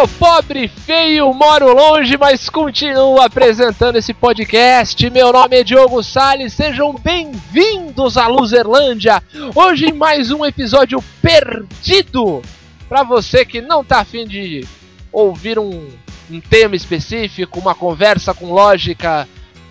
[0.00, 5.10] Sou pobre, feio, moro longe, mas continuo apresentando esse podcast.
[5.10, 9.22] Meu nome é Diogo Salles, sejam bem-vindos à Luzerlândia.
[9.54, 12.40] Hoje mais um episódio perdido.
[12.88, 14.66] Para você que não tá afim de
[15.12, 15.86] ouvir um,
[16.30, 19.28] um tema específico, uma conversa com lógica.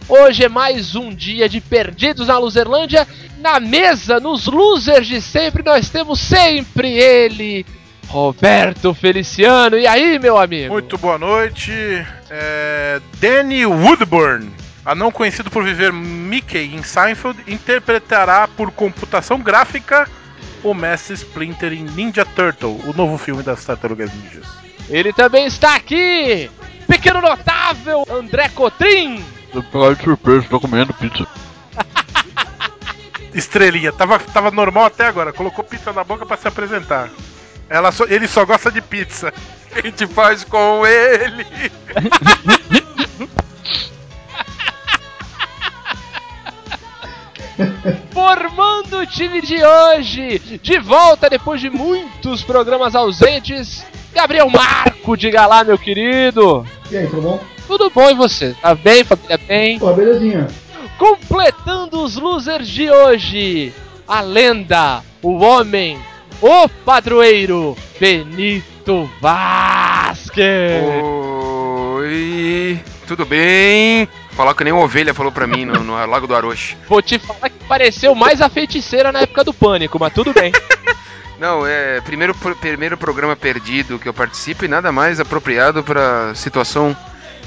[0.07, 3.07] Hoje é mais um dia de perdidos na Luzerlândia.
[3.39, 7.65] Na mesa, nos losers de sempre, nós temos sempre ele,
[8.09, 9.77] Roberto Feliciano.
[9.77, 10.73] E aí, meu amigo?
[10.73, 11.71] Muito boa noite.
[12.29, 12.99] É...
[13.19, 14.51] Danny Woodburn,
[14.83, 20.09] a não conhecido por viver Mickey em Seinfeld, interpretará por computação gráfica
[20.63, 24.47] o Mestre Splinter em Ninja Turtle, o novo filme das Tartarugas Ninjas.
[24.89, 26.49] Ele também está aqui,
[26.87, 29.23] pequeno notável André Cotrim.
[29.53, 31.27] Eu pegar de surpresa, tô comendo pizza.
[33.33, 37.09] Estrelinha, tava, tava normal até agora, colocou pizza na boca para se apresentar.
[37.69, 39.31] Ela só, ele só gosta de pizza.
[39.71, 41.45] A gente faz com ele?
[48.11, 55.45] Formando o time de hoje, de volta depois de muitos programas ausentes, Gabriel Marco, diga
[55.45, 56.65] lá, meu querido.
[56.89, 57.39] E aí, tudo bom?
[57.67, 58.55] Tudo bom e você?
[58.61, 59.77] Tá bem, família bem?
[59.77, 60.47] Pô, belezinha.
[60.97, 63.71] Completando os losers de hoje,
[64.07, 65.99] a lenda, o homem,
[66.41, 70.83] o padroeiro, Benito Vasquez.
[71.97, 74.07] Oi, tudo bem?
[74.31, 76.77] Falar que nem uma ovelha falou pra mim no, no Lago do Aroche.
[76.87, 80.51] Vou te falar que pareceu mais a feiticeira na época do pânico, mas tudo bem.
[81.39, 86.95] Não, é primeiro, primeiro programa perdido que eu participo e nada mais apropriado pra situação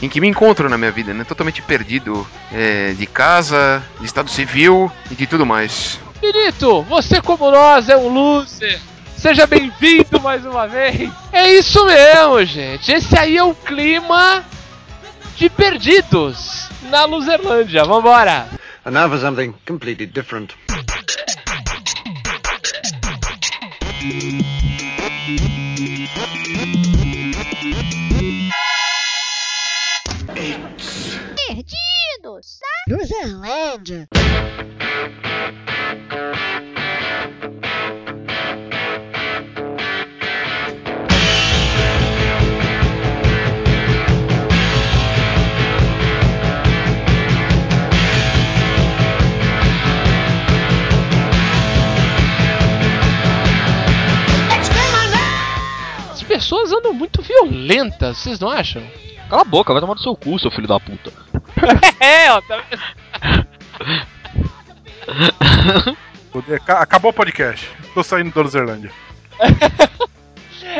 [0.00, 1.24] em que me encontro na minha vida, né?
[1.24, 6.00] Totalmente perdido é, de casa, de estado civil e de tudo mais.
[6.22, 8.80] Benito, você como nós é um loser.
[9.16, 11.10] Seja bem-vindo mais uma vez.
[11.32, 12.92] É isso mesmo, gente.
[12.92, 14.44] Esse aí é o clima
[15.34, 17.82] de perdidos na Luzerlândia.
[17.82, 18.46] Vambora.
[18.86, 20.54] And now for something completely different.
[31.48, 32.60] Perdidos!
[32.88, 34.08] Luzerlândia!
[56.42, 58.82] Pessoas andam muito violentas, vocês não acham?
[59.30, 61.12] Cala a boca, vai tomar no seu cu, seu filho da puta.
[62.00, 62.64] é, ó, tá
[66.54, 67.70] Aca- Acabou o podcast.
[67.94, 68.90] Tô saindo da Luzerlândia.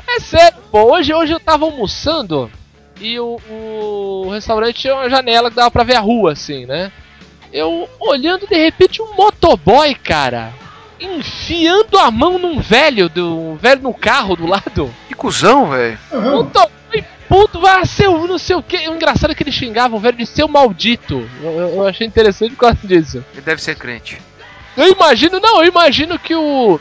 [0.07, 2.51] É sério, pô, hoje, hoje eu tava almoçando
[2.99, 6.91] e o, o restaurante tinha uma janela que dava pra ver a rua, assim, né?
[7.53, 10.51] Eu olhando, de repente, um motoboy, cara,
[11.05, 14.93] enfiando a mão num velho, do um velho no carro do lado.
[15.09, 15.99] Que cuzão, velho.
[16.13, 16.31] Aham.
[16.33, 16.73] Motoboy
[17.29, 18.77] puto, vai ser um não sei o que.
[18.89, 21.27] O engraçado é que ele xingava o velho de seu maldito.
[21.43, 23.25] Eu, eu- achei interessante por causa disso.
[23.33, 24.21] Ele deve ser crente.
[24.77, 26.79] Eu imagino, não, eu imagino que o.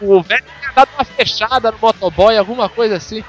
[0.00, 3.22] O velho tinha dado uma fechada no motoboy, alguma coisa assim.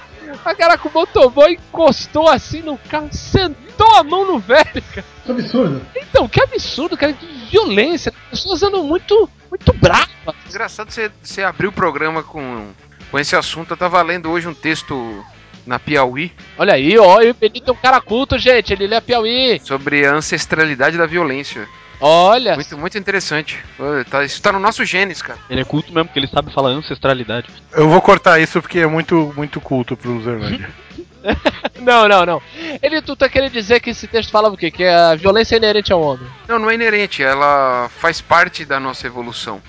[0.44, 5.06] A cara com o motoboy encostou assim no carro, sentou a mão no velho, cara.
[5.22, 5.82] Isso é absurdo.
[5.96, 8.12] Então, que absurdo, cara, que violência.
[8.32, 10.36] As pessoas andam muito, muito bravas.
[10.50, 12.72] Engraçado você, você abrir o programa com,
[13.12, 13.72] com esse assunto.
[13.72, 15.24] Eu tava lendo hoje um texto
[15.66, 18.96] na Piauí Olha aí, ó, e o Benito é um cara culto, gente, ele lê
[18.98, 19.62] a Piauí.
[19.64, 21.68] sobre a ancestralidade da violência.
[22.02, 23.64] Olha, Muito, muito interessante.
[24.10, 25.40] Tá- isso tá no nosso genes, cara.
[25.50, 27.48] Ele é culto mesmo, porque ele sabe falar ancestralidade.
[27.72, 30.70] Eu vou cortar isso porque é muito, muito culto pro Luzerlândia.
[31.82, 32.42] não, não, não.
[32.82, 34.70] Ele tu tá querendo dizer que esse texto falava o quê?
[34.72, 36.28] Que a violência é inerente ao homem.
[36.48, 39.62] Não, não é inerente, ela faz parte da nossa evolução.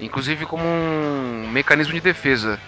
[0.00, 2.58] Inclusive como um mecanismo de defesa.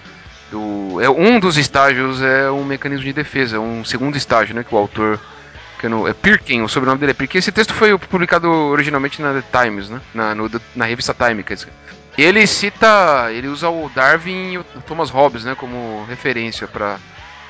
[0.51, 4.63] Do, é, um dos estágios é um mecanismo de defesa, um segundo estágio, né?
[4.63, 5.19] Que o autor.
[6.09, 7.37] É Pirkin, o sobrenome dele é Pirkin.
[7.37, 10.01] Esse texto foi publicado originalmente na The Times, né?
[10.15, 11.69] Na, no- na revista Time, quer dizer.
[12.17, 13.31] Ele cita.
[13.31, 15.55] Ele usa o Darwin e o Thomas Hobbes, né?
[15.55, 16.97] Como referência para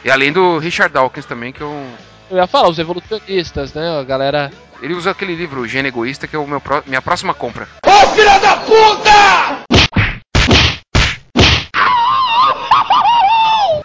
[0.04, 1.90] E além do Richard Dawkins também, que é um.
[2.30, 3.98] Eu ia falar, os evolucionistas, né?
[3.98, 4.50] A galera.
[4.82, 7.68] Ele usa aquele livro, O Gênio Egoísta, que é o meu pró- minha próxima compra.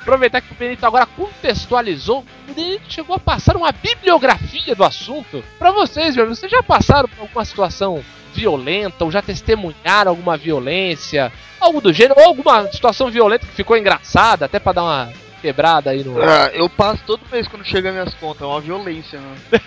[0.01, 5.71] Aproveitar que o Benito agora contextualizou, ele chegou a passar uma bibliografia do assunto pra
[5.71, 6.35] vocês, meu amigo.
[6.35, 12.19] Vocês já passaram por alguma situação violenta ou já testemunharam alguma violência, algo do gênero,
[12.19, 16.21] ou alguma situação violenta que ficou engraçada, até pra dar uma, quebrada aí no.
[16.21, 19.35] Ah, eu passo todo mês quando chega minhas contas, é uma violência, né?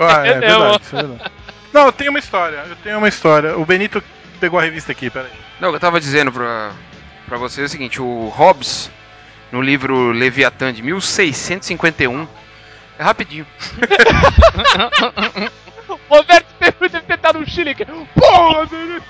[0.00, 1.30] Ah, é, É, verdade, é.
[1.72, 3.58] Não, eu tenho uma história, eu tenho uma história.
[3.58, 4.02] O Benito
[4.38, 5.30] pegou a revista aqui, peraí.
[5.58, 6.70] Não, o que eu tava dizendo pra,
[7.26, 8.90] pra vocês é o seguinte: o Hobbes,
[9.50, 12.28] no livro Leviatã de 1651,
[12.98, 13.46] é rapidinho.
[16.08, 17.74] Roberto Peru deve ter estado no Chile.
[17.74, 19.02] que- Porra, velho.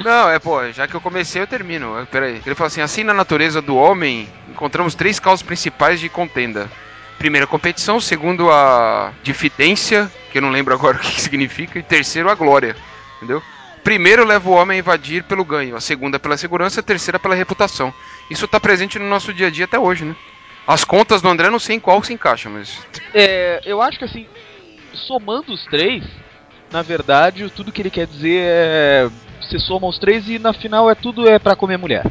[0.00, 2.06] Não, é, pô, já que eu comecei, eu termino.
[2.10, 2.40] Pera aí.
[2.44, 6.70] Ele fala assim: assim na natureza do homem, encontramos três causas principais de contenda.
[7.18, 8.00] Primeiro, a competição.
[8.00, 11.78] Segundo, a difidência, que eu não lembro agora o que significa.
[11.78, 12.76] E terceiro, a glória.
[13.16, 13.42] Entendeu?
[13.82, 15.74] Primeiro leva o homem a invadir pelo ganho.
[15.74, 16.80] A segunda, pela segurança.
[16.80, 17.92] A terceira, pela reputação.
[18.30, 20.14] Isso tá presente no nosso dia a dia até hoje, né?
[20.66, 22.78] As contas do André não sei em qual se encaixa, mas.
[23.14, 24.26] É, eu acho que assim,
[24.92, 26.04] somando os três,
[26.70, 29.08] na verdade, tudo que ele quer dizer é.
[29.40, 32.04] Você soma os três e na final é tudo é pra comer mulher.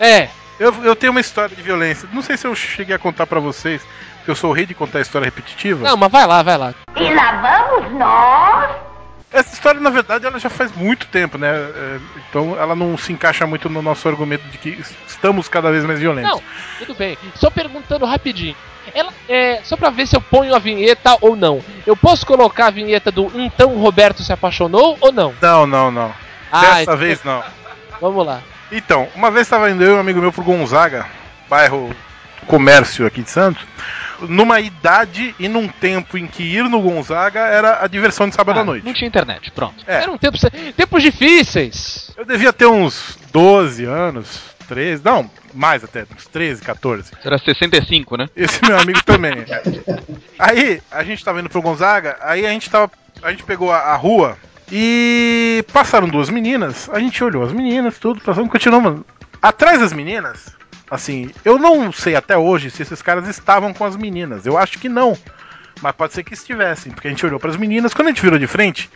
[0.00, 2.08] É, Eu, eu tenho uma história de violência.
[2.12, 3.80] Não sei se eu cheguei a contar pra vocês,
[4.16, 5.88] porque eu sou o rei de contar história repetitiva.
[5.88, 6.74] não, mas vai lá, vai lá.
[6.96, 8.87] E lá vamos nós.
[9.30, 11.48] Essa história, na verdade, ela já faz muito tempo, né?
[11.48, 11.98] É,
[12.30, 15.98] Então ela não se encaixa muito no nosso argumento de que estamos cada vez mais
[16.00, 16.30] violentos.
[16.32, 16.42] Não,
[16.78, 17.16] tudo bem.
[17.34, 18.56] Só perguntando rapidinho.
[18.94, 21.62] Ela, é, só pra ver se eu ponho a vinheta ou não.
[21.86, 25.34] Eu posso colocar a vinheta do Então Roberto se apaixonou ou não?
[25.42, 26.14] Não, não, não.
[26.50, 27.44] Ah, Dessa então- vez não.
[28.00, 28.40] Vamos lá.
[28.72, 31.06] Então, uma vez estava indo eu e um amigo meu pro Gonzaga,
[31.50, 31.94] bairro
[32.46, 33.64] comércio aqui de Santos,
[34.20, 38.58] numa idade e num tempo em que ir no Gonzaga era a diversão de sábado
[38.58, 38.84] Ah, à noite.
[38.84, 39.84] Não tinha internet, pronto.
[39.86, 40.02] É.
[40.02, 40.40] Eram tempos,
[40.76, 42.10] tempos difíceis.
[42.16, 47.12] Eu devia ter uns 12 anos, 13, não, mais até, uns 13, 14.
[47.24, 48.28] Era 65, né?
[48.36, 49.34] Esse meu amigo também.
[50.38, 52.90] Aí, a gente tava indo pro Gonzaga, aí a gente tava.
[53.22, 54.36] A gente pegou a, a rua
[54.70, 56.88] e passaram duas meninas.
[56.90, 59.02] A gente olhou as meninas, tudo, passamos, continuamos.
[59.40, 60.56] Atrás das meninas,
[60.90, 64.46] assim, eu não sei até hoje se esses caras estavam com as meninas.
[64.46, 65.16] Eu acho que não.
[65.80, 67.94] Mas pode ser que estivessem, porque a gente olhou pras meninas.
[67.94, 68.90] Quando a gente virou de frente,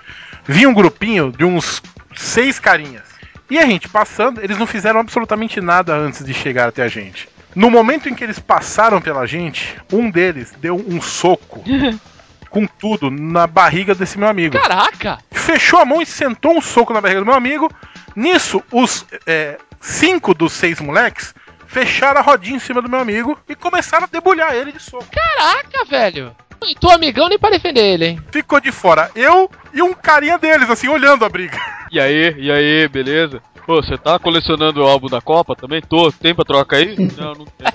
[0.44, 1.83] vi um grupinho de uns
[2.15, 3.05] seis carinhas.
[3.49, 7.29] E a gente passando, eles não fizeram absolutamente nada antes de chegar até a gente.
[7.55, 11.62] No momento em que eles passaram pela gente, um deles deu um soco
[12.49, 14.59] com tudo na barriga desse meu amigo.
[14.59, 15.19] Caraca!
[15.31, 17.71] Fechou a mão e sentou um soco na barriga do meu amigo.
[18.17, 21.35] Nisso, os é, cinco dos seis moleques
[21.73, 25.07] fecharam a rodinha em cima do meu amigo e começaram a debulhar ele de soco.
[25.11, 26.37] Caraca, velho!
[26.65, 28.23] E tu amigão nem pra defender ele, hein?
[28.31, 31.59] Ficou de fora eu e um carinha deles, assim, olhando a briga.
[31.91, 33.43] E aí, e aí, beleza?
[33.67, 35.81] Pô, você tá colecionando o álbum da Copa também?
[35.81, 36.95] Tô, tem pra troca aí?
[37.17, 37.67] Não, não tem.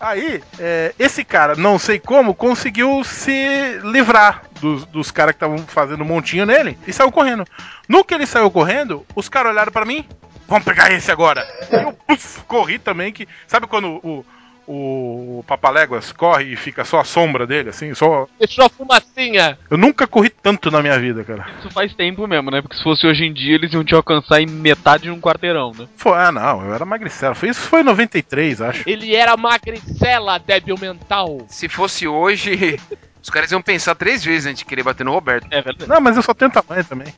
[0.00, 5.56] Aí, é, esse cara, não sei como, conseguiu se livrar dos, dos caras que estavam
[5.66, 7.46] fazendo um montinho nele e saiu correndo.
[7.88, 10.06] No que ele saiu correndo, os caras olharam pra mim,
[10.48, 11.46] vamos pegar esse agora.
[11.70, 14.24] Eu puf, corri também, que sabe quando o,
[14.66, 18.26] o Papaléguas corre e fica só a sombra dele, assim, só.
[18.38, 19.58] Deixou a fumacinha.
[19.70, 21.46] Eu nunca corri tanto na minha vida, cara.
[21.58, 22.62] Isso faz tempo mesmo, né?
[22.62, 25.72] Porque se fosse hoje em dia, eles iam te alcançar em metade de um quarteirão,
[25.76, 25.86] né?
[25.96, 27.34] Foi, ah, não, eu era magricela.
[27.34, 28.88] Foi, isso foi em 93, acho.
[28.88, 31.46] Ele era magricela, débil mental.
[31.48, 32.78] Se fosse hoje,
[33.22, 35.46] os caras iam pensar três vezes antes de querer bater no Roberto.
[35.50, 35.88] É verdade.
[35.88, 37.12] Não, mas eu só tenho tamanho também.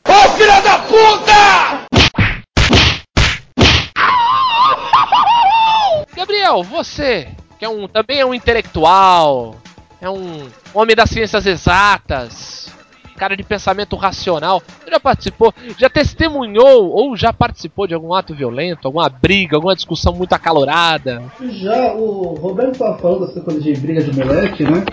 [6.47, 7.27] Gabriel, você,
[7.59, 9.55] que é um, também é um intelectual,
[9.99, 12.71] é um homem das ciências exatas,
[13.17, 18.33] cara de pensamento racional, você já participou, já testemunhou ou já participou de algum ato
[18.33, 21.21] violento, alguma briga, alguma discussão muito acalorada?
[21.41, 24.85] Já o Roberto tava falando dessa coisa de briga de moleque, né?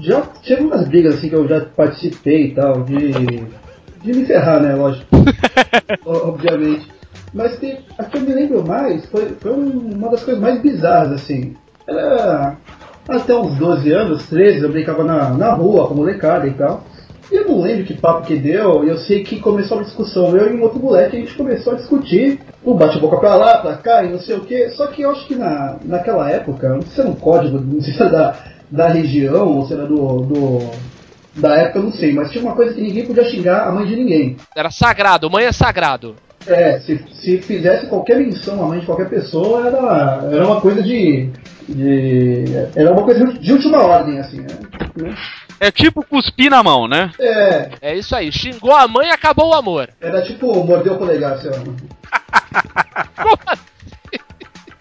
[0.00, 3.12] Já teve umas brigas assim que eu já participei e tal, de.
[3.12, 4.74] de me ferrar, né?
[4.74, 5.06] Lógico.
[6.04, 7.01] Obviamente.
[7.32, 10.60] Mas tem, a que eu me lembro mais foi, foi um- uma das coisas mais
[10.60, 11.54] bizarras, assim.
[11.88, 12.56] Era
[13.08, 16.84] até uns 12 anos, 13, eu brincava na, na rua com molecada e tal.
[17.30, 20.36] E eu não lembro que papo que deu, e eu sei que começou uma discussão.
[20.36, 22.38] Eu e um outro moleque, a gente começou a discutir.
[22.62, 24.68] O bate-boca pra lá, pra cá e não sei o que.
[24.70, 27.80] Só que eu acho que na, naquela época, não sei se era um código, não
[27.80, 28.34] sei se era da,
[28.70, 30.70] da região ou se era do, do.
[31.34, 32.12] da época, não sei.
[32.12, 34.36] Mas tinha uma coisa que ninguém podia xingar a mãe de ninguém.
[34.54, 36.14] Era sagrado, mãe é sagrado.
[36.46, 40.82] É, se, se fizesse qualquer menção à mãe de qualquer pessoa, era, era uma coisa
[40.82, 41.30] de.
[41.68, 42.44] de
[42.74, 45.14] era uma coisa de última ordem, assim, né?
[45.60, 47.10] É tipo cuspir na mão, né?
[47.20, 49.88] É, É isso aí, xingou a mãe acabou o amor.
[50.00, 51.58] era tipo morder o polegar, sei lá.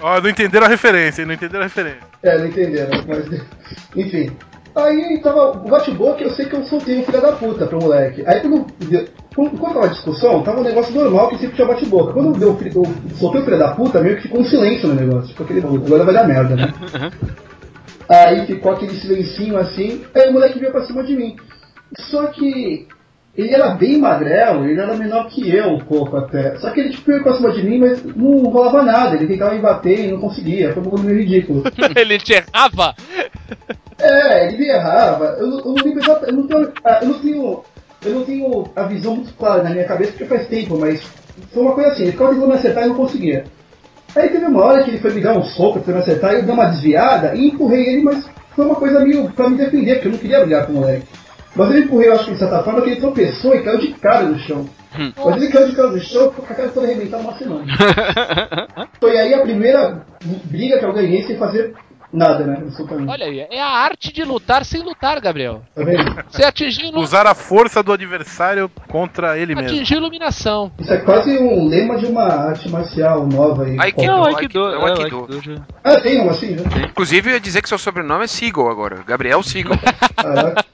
[0.04, 1.28] Ó, não entenderam a referência, hein?
[1.28, 2.00] Não entenderam a referência.
[2.24, 3.42] É, não entenderam, mas.
[3.96, 4.32] Enfim.
[4.76, 8.24] Aí tava o bate-boca, eu sei que eu soltei um filho da puta pro moleque.
[8.26, 8.66] Aí quando.
[9.36, 12.14] Quando, tava a discussão, tava um negócio normal que sempre tinha bate-boca.
[12.14, 15.30] Quando deu, eu soltei o filho da puta, meio que ficou um silêncio no negócio.
[15.30, 16.74] Tipo, aquele, agora vai dar merda, né?
[18.10, 21.36] Aí ficou aquele silencinho assim, aí o moleque veio pra cima de mim.
[22.10, 22.88] Só que
[23.38, 26.58] ele era bem magrelo, ele era menor que eu um pouco até.
[26.58, 29.16] Só que ele tipo, veio pra cima de mim, mas não rolava nada.
[29.16, 30.74] Ele tentava me bater e não conseguia.
[30.74, 31.64] Foi um pouco meio ridículo.
[31.96, 32.94] Ele te errava?
[33.98, 35.38] É, ele me errava.
[35.40, 37.64] Eu, não- eu não lembro exata- eu não tenho, ah, eu não tenho,
[38.04, 41.02] eu não tenho a visão muito clara na minha cabeça porque faz tempo, mas
[41.54, 42.04] foi uma coisa assim.
[42.04, 43.46] Ele ficava tentando me acertar e não conseguia.
[44.16, 46.36] Aí teve uma hora que ele foi me dar um soco pra me acertar e
[46.38, 49.96] eu dei uma desviada e empurrei ele, mas foi uma coisa meio pra me defender,
[49.96, 51.08] porque eu não queria brigar com o moleque.
[51.56, 53.94] Mas eu empurrei, eu acho que de certa forma, que ele tropeçou e caiu de
[53.94, 54.66] cara no chão.
[54.98, 57.38] Mas ele caiu de cara no chão e ficou com a cara toda arrebentada uma
[57.38, 57.66] semana.
[59.00, 60.06] Foi aí a primeira
[60.46, 61.74] briga que eu ganhei sem fazer
[62.14, 62.58] nada, né?
[62.62, 63.10] Absolutamente.
[63.10, 65.62] Olha aí, é a arte de lutar sem lutar, Gabriel.
[65.76, 66.24] Tá vendo?
[66.30, 69.70] Você atingiu, ilu- Usar a força do adversário contra ele mesmo.
[69.70, 70.72] atingiu iluminação.
[70.80, 73.78] Isso é quase um lema de uma arte marcial nova aí.
[73.80, 74.08] Aikido.
[74.12, 74.60] Não, Aikido, Aikido.
[74.60, 75.18] é o É, o Aikido.
[75.22, 75.62] Aikido já.
[75.84, 76.64] Ah, tem uma assim, né?
[76.90, 79.04] Inclusive, eu ia dizer que seu sobrenome é Seagull agora.
[79.08, 79.78] Gabriel Seagull.
[80.16, 80.66] Caraca.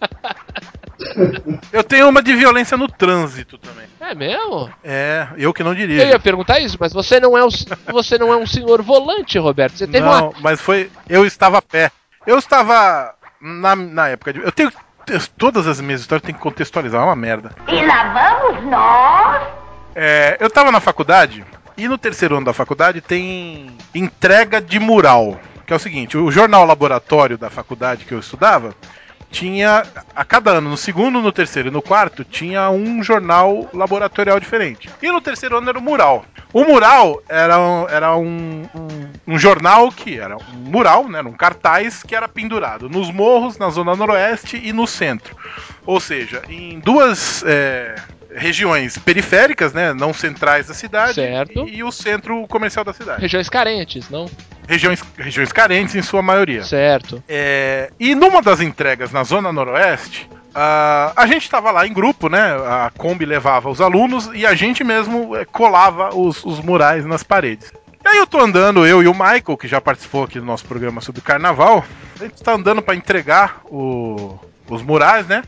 [1.72, 3.86] Eu tenho uma de violência no trânsito também.
[4.10, 4.70] É mesmo?
[4.84, 6.06] É, eu que não Eu diria.
[6.06, 7.50] ia perguntar isso, mas você não é um,
[7.92, 9.78] você não é um senhor volante, Roberto.
[9.78, 10.34] Você teve Não, uma.
[10.42, 10.90] mas foi.
[11.10, 11.92] Eu estava a pé.
[12.26, 13.14] Eu estava.
[13.42, 14.40] Na, na época de.
[14.40, 14.72] Eu tenho.
[15.38, 17.52] Todas as minhas histórias tem que contextualizar, é uma merda.
[17.68, 19.42] E lá vamos nós.
[19.96, 21.46] É, eu tava na faculdade
[21.78, 25.40] e no terceiro ano da faculdade tem entrega de mural.
[25.66, 28.74] Que é o seguinte, o jornal laboratório da faculdade que eu estudava
[29.30, 29.84] tinha
[30.16, 34.90] a cada ano, no segundo, no terceiro e no quarto, tinha um jornal laboratorial diferente.
[35.02, 36.26] E no terceiro ano era o mural.
[36.54, 41.34] O mural era, um- era um, um, um jornal que era um mural, né, um
[41.34, 45.36] cartaz que era pendurado nos morros, na zona noroeste e no centro.
[45.86, 47.96] Ou seja, em duas é,
[48.36, 51.68] regiões periféricas, né, não centrais da cidade, Certo.
[51.68, 53.22] e o centro comercial da cidade.
[53.22, 54.30] Regiões carentes, não?
[54.68, 56.64] Regiões, regiões carentes em sua maioria.
[56.64, 57.24] Certo.
[57.28, 62.28] É, e numa das entregas na Zona Noroeste, ah, a gente estava lá em grupo,
[62.30, 62.40] né?
[62.42, 67.22] A Kombi levava os alunos e a gente mesmo eh, colava os, os murais nas
[67.24, 67.72] paredes.
[68.04, 70.66] E aí eu tô andando, eu e o Michael, que já participou aqui do nosso
[70.66, 71.86] programa sobre carnaval,
[72.20, 75.44] a gente tá andando para entregar o- os murais, né?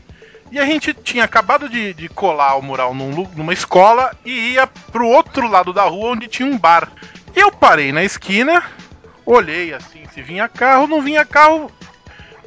[0.50, 4.66] E a gente tinha acabado de, de colar o mural num numa escola e ia
[4.66, 6.90] pro outro lado da rua onde tinha um bar.
[7.34, 8.62] Eu parei na esquina,
[9.24, 11.70] olhei assim se vinha carro, não vinha carro.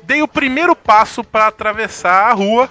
[0.03, 2.69] Dei o primeiro passo para atravessar a rua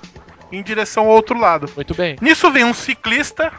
[0.50, 1.70] em direção ao outro lado.
[1.74, 2.16] Muito bem.
[2.20, 3.52] Nisso vem um ciclista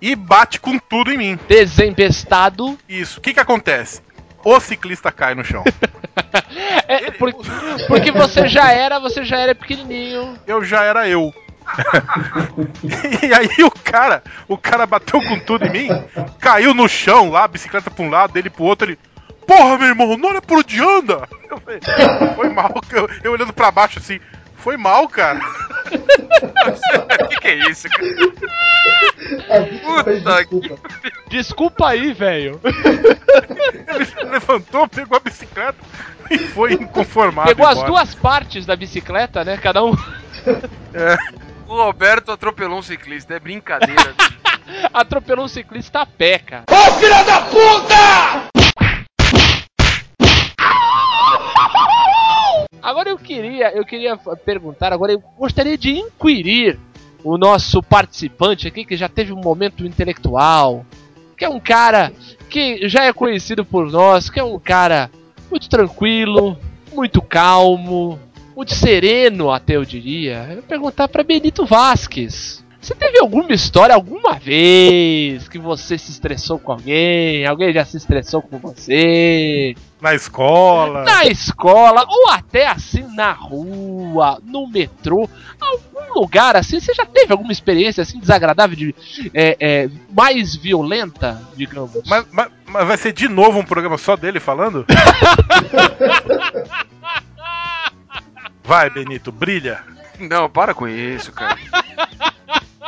[0.00, 1.38] e bate com tudo em mim.
[1.46, 2.78] Desempestado.
[2.88, 3.18] Isso.
[3.18, 4.00] O que que acontece?
[4.48, 5.62] O ciclista cai no chão.
[6.88, 7.32] É, por-
[7.86, 10.38] porque você já era, você já era pequenininho.
[10.46, 11.32] Eu já era eu.
[13.22, 15.88] e aí o cara, o cara bateu com tudo em mim,
[16.40, 18.98] caiu no chão lá, a bicicleta pra um lado, dele pro outro, ele.
[19.46, 21.26] Porra, meu irmão, não olha por onde anda!
[21.50, 21.80] Eu falei,
[22.34, 24.18] foi mal, eu, eu olhando pra baixo assim,
[24.58, 25.40] foi mal, cara.
[25.90, 28.08] O que, que é isso, cara?
[29.84, 30.78] Puta desculpa.
[31.28, 32.60] Desculpa aí, velho.
[32.64, 35.78] Ele levantou, pegou a bicicleta
[36.30, 37.48] e foi inconformado.
[37.48, 37.88] Pegou as embora.
[37.88, 39.56] duas partes da bicicleta, né?
[39.56, 39.92] Cada um
[41.66, 43.34] O Roberto atropelou um ciclista.
[43.34, 44.14] É brincadeira.
[44.92, 46.64] atropelou um ciclista a pé, cara.
[52.88, 56.80] Agora eu queria, eu queria perguntar, agora eu gostaria de inquirir
[57.22, 60.86] o nosso participante aqui que já teve um momento intelectual,
[61.36, 62.10] que é um cara
[62.48, 65.10] que já é conhecido por nós, que é um cara
[65.50, 66.58] muito tranquilo,
[66.90, 68.18] muito calmo,
[68.56, 70.54] muito sereno até eu diria.
[70.56, 72.64] Eu perguntar para Benito Vasques.
[72.80, 77.44] Você teve alguma história alguma vez que você se estressou com alguém?
[77.44, 79.74] Alguém já se estressou com você?
[80.00, 81.02] Na escola.
[81.02, 85.28] na escola ou até assim na rua, no metrô,
[85.60, 88.94] algum lugar assim, você já teve alguma experiência assim desagradável de
[89.34, 92.00] é, é, mais violenta, digamos?
[92.06, 94.86] Mas, mas- mas vai ser de novo um programa só dele falando?
[98.62, 99.80] Vai, Benito, brilha.
[100.20, 101.56] Não, para com isso, cara.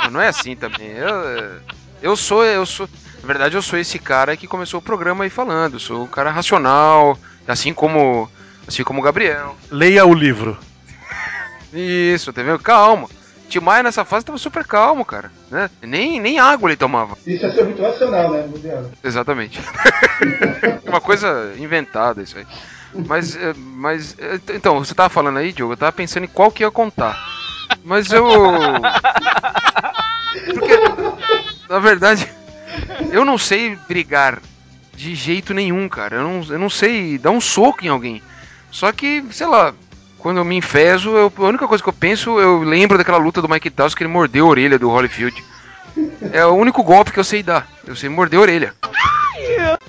[0.04, 0.88] Não, não é assim também.
[0.90, 1.61] Eu,
[2.02, 2.88] eu sou, eu sou.
[3.21, 5.75] Na verdade, eu sou esse cara que começou o programa aí falando.
[5.75, 8.28] Eu sou um cara racional, assim como.
[8.66, 9.57] Assim como o Gabriel.
[9.71, 10.57] Leia o livro.
[11.73, 12.59] Isso, tá vendo?
[12.59, 13.09] Calma.
[13.49, 15.30] Timaya nessa fase tava super calmo, cara.
[15.50, 15.69] Né?
[15.83, 17.19] Nem, nem água ele tomava.
[17.26, 18.90] Isso é ser muito racional, né, Luciano?
[19.02, 19.61] Exatamente.
[20.87, 22.47] Uma coisa inventada isso aí.
[23.07, 24.12] Mas, é, mas
[24.47, 27.16] t- então, você tava falando aí, Diogo, eu tava pensando em qual que ia contar.
[27.85, 28.27] Mas eu.
[30.55, 30.75] Porque
[31.69, 32.29] Na verdade,
[33.11, 34.39] eu não sei brigar
[34.95, 36.17] de jeito nenhum, cara.
[36.17, 38.23] Eu não, eu não sei dar um soco em alguém.
[38.71, 39.73] Só que, sei lá,
[40.19, 43.41] quando eu me enfezo, eu- a única coisa que eu penso, eu lembro daquela luta
[43.43, 45.43] do Mike Tyson que ele mordeu a orelha do Holyfield.
[46.33, 47.67] É o único golpe que eu sei dar.
[47.87, 48.75] Eu sei morder a orelha.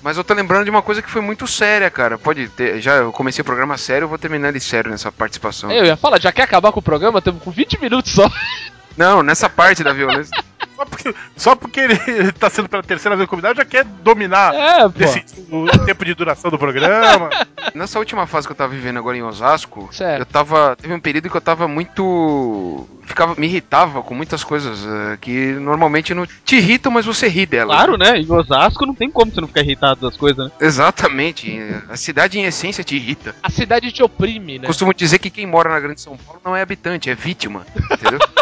[0.01, 2.17] Mas eu tô lembrando de uma coisa que foi muito séria, cara.
[2.17, 2.81] Pode ter.
[2.81, 5.71] Já eu comecei o programa sério, eu vou terminar ele sério nessa participação.
[5.71, 7.19] Eu ia falar, já quer acabar com o programa?
[7.19, 8.29] Estamos com 20 minutos só.
[8.97, 10.31] Não, nessa parte da violência.
[10.81, 14.89] Só porque, só porque ele tá sendo pela terceira vez convidado, já quer dominar É,
[14.89, 17.29] decidir o tempo de duração do programa.
[17.75, 20.19] Nessa última fase que eu tava vivendo agora em Osasco, Certo.
[20.21, 20.75] eu tava.
[20.75, 22.87] Teve um período que eu tava muito.
[23.03, 27.45] Ficava, me irritava com muitas coisas eh, que normalmente não te irritam, mas você ri
[27.45, 27.75] delas.
[27.75, 28.17] Claro, né?
[28.17, 30.51] Em Osasco não tem como você não ficar irritado das coisas, né?
[30.61, 31.59] Exatamente.
[31.89, 33.35] A cidade em essência te irrita.
[33.43, 34.67] A cidade te oprime, né?
[34.67, 37.65] Costumo dizer que quem mora na Grande São Paulo não é habitante, é vítima.
[37.91, 38.19] Entendeu?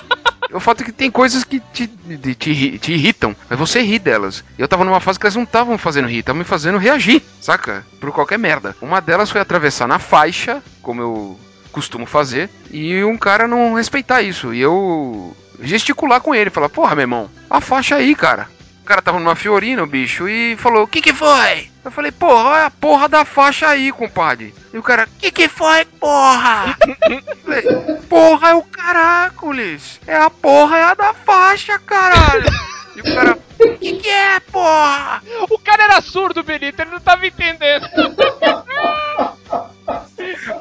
[0.51, 3.99] O fato é que tem coisas que te, te, te te irritam, mas você ri
[3.99, 4.43] delas.
[4.57, 7.85] Eu tava numa fase que elas não estavam fazendo rir, estavam me fazendo reagir, saca?
[7.99, 8.75] Por qualquer merda.
[8.81, 11.39] Uma delas foi atravessar na faixa, como eu
[11.71, 14.53] costumo fazer, e um cara não respeitar isso.
[14.53, 18.47] E eu gesticular com ele, falar, porra, meu irmão, a faixa aí, cara.
[18.81, 21.69] O cara tava numa fiorina, o bicho, e falou, o que que foi?
[21.83, 24.53] Eu falei, porra, olha a porra da faixa aí, compadre.
[24.73, 26.77] E o cara, que que foi, porra?
[27.43, 27.63] Falei,
[28.09, 29.99] porra é o caracoles.
[30.05, 32.45] É a porra é a da faixa, caralho.
[32.95, 33.37] E o cara,
[33.79, 35.23] que que é, porra?
[35.49, 37.87] O cara era surdo, Benito, ele não tava entendendo.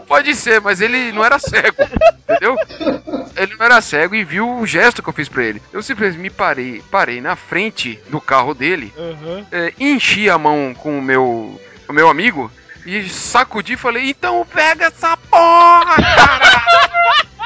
[0.06, 1.76] Pode ser, mas ele não era cego,
[2.22, 2.56] entendeu?
[3.36, 5.62] Ele não era cego e viu o gesto que eu fiz pra ele.
[5.72, 8.92] Eu simplesmente me parei, parei na frente do carro dele,
[9.52, 12.52] é, enchi a mão com o meu, o meu amigo
[12.84, 16.68] e sacudi e falei, então pega essa porra, cara!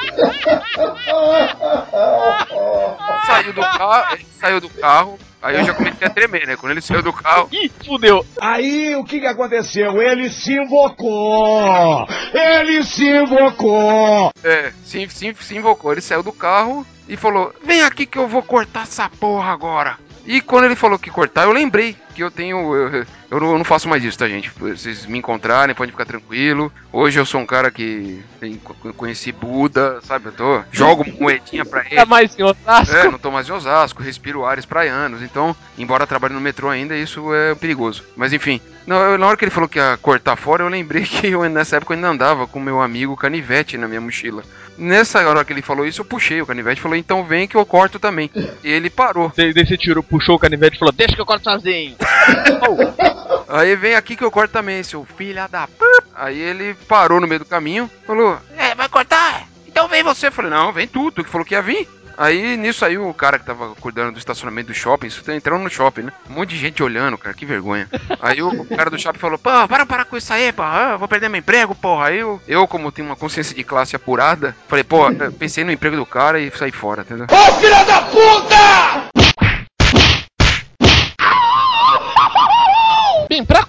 [3.25, 6.57] Saiu do carro, ele saiu do carro, aí eu já comecei a tremer, né?
[6.57, 8.25] Quando ele saiu do carro, Ih, fudeu.
[8.41, 10.01] Aí o que, que aconteceu?
[10.01, 12.05] Ele se invocou!
[12.33, 14.29] Ele se invocou!
[14.43, 15.93] É, se, se, se invocou.
[15.93, 19.97] Ele saiu do carro e falou: Vem aqui que eu vou cortar essa porra agora.
[20.25, 22.73] E quando ele falou que cortar, eu lembrei que eu tenho.
[22.73, 24.49] Eu, eu eu não faço mais isso, tá, gente?
[24.51, 26.71] Vocês me encontrarem, podem ficar tranquilo.
[26.95, 28.61] Hoje eu sou um cara que tem-
[28.95, 30.27] conheci Buda, sabe?
[30.27, 30.61] Eu tô.
[30.71, 31.99] Jogo moedinha pra ele.
[31.99, 32.95] É mais em Osasco.
[32.95, 36.95] É, não tô mais em Osasco, respiro ares praianos, então, embora trabalhe no metrô ainda,
[36.95, 38.03] isso é perigoso.
[38.15, 41.27] Mas enfim, na na hora que ele falou que ia cortar fora, eu lembrei que
[41.29, 44.43] eu, nessa época eu ainda andava com meu amigo canivete na minha mochila.
[44.77, 47.55] Nessa hora que ele falou isso, eu puxei o canivete e falei, então vem que
[47.57, 48.29] eu corto também.
[48.63, 49.31] E ele parou.
[49.35, 51.95] Daí você tirou, puxou o canivete e falou, deixa que eu corto sozinho.
[53.53, 55.85] Aí vem aqui que eu corto também, seu filho da p.
[56.15, 59.47] Aí ele parou no meio do caminho, falou: É, vai cortar?
[59.67, 60.27] Então vem você.
[60.27, 61.87] Eu falei: Não, vem tu, tu que falou que ia vir.
[62.17, 65.61] Aí nisso aí o cara que tava cuidando do estacionamento do shopping, isso tá entrando
[65.61, 66.13] no shopping, né?
[66.27, 67.87] Um monte de gente olhando, cara, que vergonha.
[68.19, 71.07] Aí o cara do shopping falou: Pô, para, para com isso aí, pô, ah, vou
[71.07, 72.07] perder meu emprego, porra.
[72.07, 75.03] Aí eu, eu, como tenho uma consciência de classe apurada, falei: Pô,
[75.37, 77.27] pensei no emprego do cara e saí fora, entendeu?
[77.27, 79.02] Bem, pra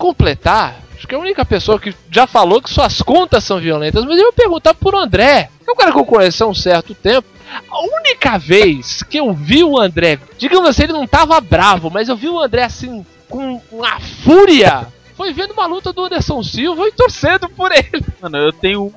[0.05, 4.05] completar, acho que é a única pessoa que já falou que suas contas são violentas,
[4.05, 6.95] mas eu vou perguntar pro André, é um cara que eu conheço há um certo
[6.95, 7.27] tempo.
[7.71, 12.11] A única vez que eu vi o André, digamos assim, ele não tava bravo, mas
[12.11, 14.87] eu vi o André assim, com uma fúria,
[15.17, 18.05] foi vendo uma luta do Anderson Silva e torcendo por ele.
[18.21, 18.93] Mano, eu tenho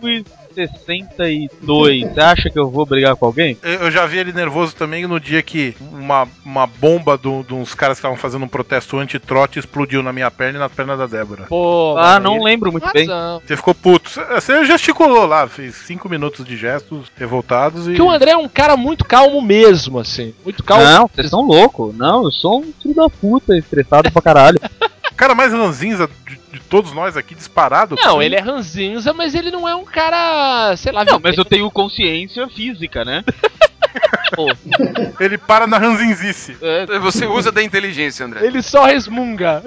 [0.58, 2.13] 1,62.
[2.13, 3.58] Você acha que eu vou brigar com alguém?
[3.63, 7.74] Eu eu já vi ele nervoso também no dia que uma, uma bomba de uns
[7.74, 11.06] caras que estavam fazendo um protesto anti-trote explodiu na minha perna e na perna da
[11.08, 11.46] Débora.
[11.48, 13.08] Pô, Ah, mano, não ele lembro muito bem.
[13.08, 13.41] razão.
[13.46, 14.10] Você ficou puto.
[14.10, 17.93] Você- Você gesticulou lá, fez cinco minutos de gestos revoltados e.
[17.93, 20.34] Que o André é um cara muito calmo mesmo, assim.
[20.43, 20.84] Muito calmo.
[20.84, 21.96] Não, vocês são loucos.
[21.96, 24.60] Não, eu sou um filho da puta, estressado pra caralho.
[25.17, 27.95] O cara mais ranzinza de, de todos nós aqui, disparado.
[27.95, 31.43] Não, ele é ranzinza, mas ele não é um cara, sei lá, Não, mas eu
[31.43, 33.23] tenho consciência física, né?
[34.36, 34.45] Pô,
[35.19, 36.56] Ele para na ranzinzice.
[36.62, 38.45] é, Você usa da inteligência, André.
[38.45, 39.63] Ele só resmunga.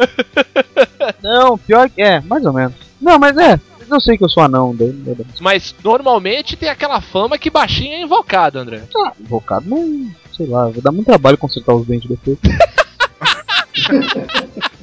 [1.21, 2.01] não, pior que.
[2.01, 2.75] É, mais ou menos.
[3.01, 3.59] Não, mas é.
[3.91, 4.95] Eu sei que eu sou anão, daí
[5.41, 8.83] Mas normalmente tem aquela fama que baixinho é invocado, André.
[9.05, 10.09] Ah, invocado não.
[10.37, 12.39] Sei lá, vai dar muito trabalho consertar os dentes depois.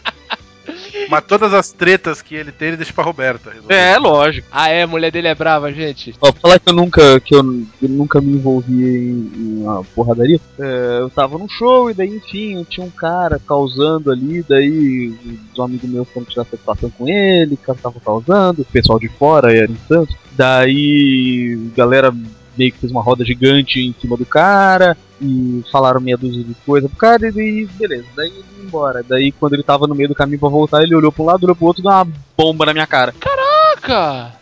[1.10, 3.50] Mas todas as tretas que ele tem, ele deixa pra Roberta.
[3.52, 3.74] resolver.
[3.74, 4.48] É, lógico.
[4.52, 6.14] Ah, é, a mulher dele é brava, gente.
[6.22, 7.40] Ó, pra falar que eu nunca, que eu,
[7.82, 12.16] eu nunca me envolvi em, em uma porradaria, é, eu tava num show e daí,
[12.16, 15.14] enfim, tinha um cara causando ali, daí
[15.54, 19.08] os amigos meus foram tirar satisfação com ele, o cara tava causando, o pessoal de
[19.08, 22.14] fora era em Santos, daí a galera
[22.58, 26.54] meio que fez uma roda gigante em cima do cara, e falaram meia dúzia de
[26.66, 29.04] coisa pro cara e daí, beleza, daí ele ia embora.
[29.08, 31.56] Daí quando ele tava no meio do caminho pra voltar, ele olhou pro lado, olhou
[31.56, 33.14] pro outro e deu uma bomba na minha cara.
[33.20, 34.34] Caraca!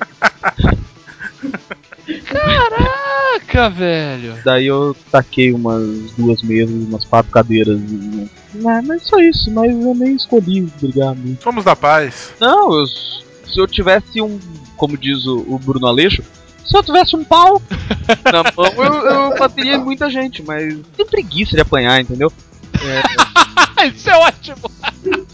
[2.25, 4.35] Caraca, velho!
[4.43, 7.79] Daí eu taquei umas duas mesas, umas quatro cadeiras.
[7.79, 8.29] E...
[8.65, 11.43] Ah, mas só isso, mas eu nem escolhi brigar muito.
[11.43, 12.33] Somos da paz.
[12.39, 14.39] Não, eu, se eu tivesse um,
[14.77, 16.23] como diz o, o Bruno Aleixo,
[16.65, 17.61] se eu tivesse um pau
[18.31, 22.31] na mão, eu, eu bateria em muita gente, mas tem preguiça de apanhar, entendeu?
[23.93, 24.71] Isso é ótimo!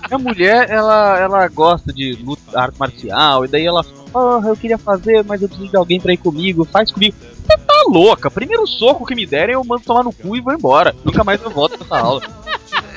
[0.10, 4.78] A mulher, ela, ela gosta de luta, arte marcial, e daí ela, oh, eu queria
[4.78, 7.16] fazer, mas eu preciso de alguém pra ir comigo, faz comigo.
[7.20, 8.30] Você tá louca?
[8.30, 10.94] Primeiro soco que me derem, eu mando tomar no cu e vou embora.
[11.06, 12.22] Nunca mais eu volto pra essa aula.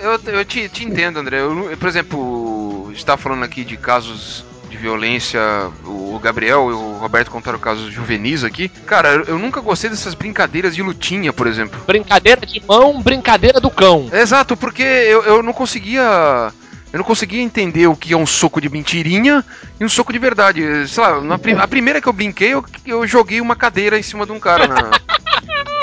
[0.01, 1.41] Eu, eu te, te entendo, André.
[1.41, 4.45] Eu, por exemplo, a gente tá falando aqui de casos
[4.85, 5.41] violência.
[5.85, 8.69] O Gabriel e o Roberto contaram casos juvenis aqui.
[8.69, 11.81] Cara, eu, nunca gostei dessas brincadeiras de lutinha, por exemplo.
[11.87, 14.11] Brincadeira de mão, brincadeira do cão.
[14.13, 16.53] Exato, porque eu, eu não conseguia.
[16.93, 19.45] Eu não conseguia entender o que é um soco de mentirinha
[19.81, 20.87] e um soco de verdade.
[20.87, 24.25] Sei lá, na a primeira que eu brinquei, eu, eu joguei uma cadeira em cima
[24.25, 24.91] de um cara na.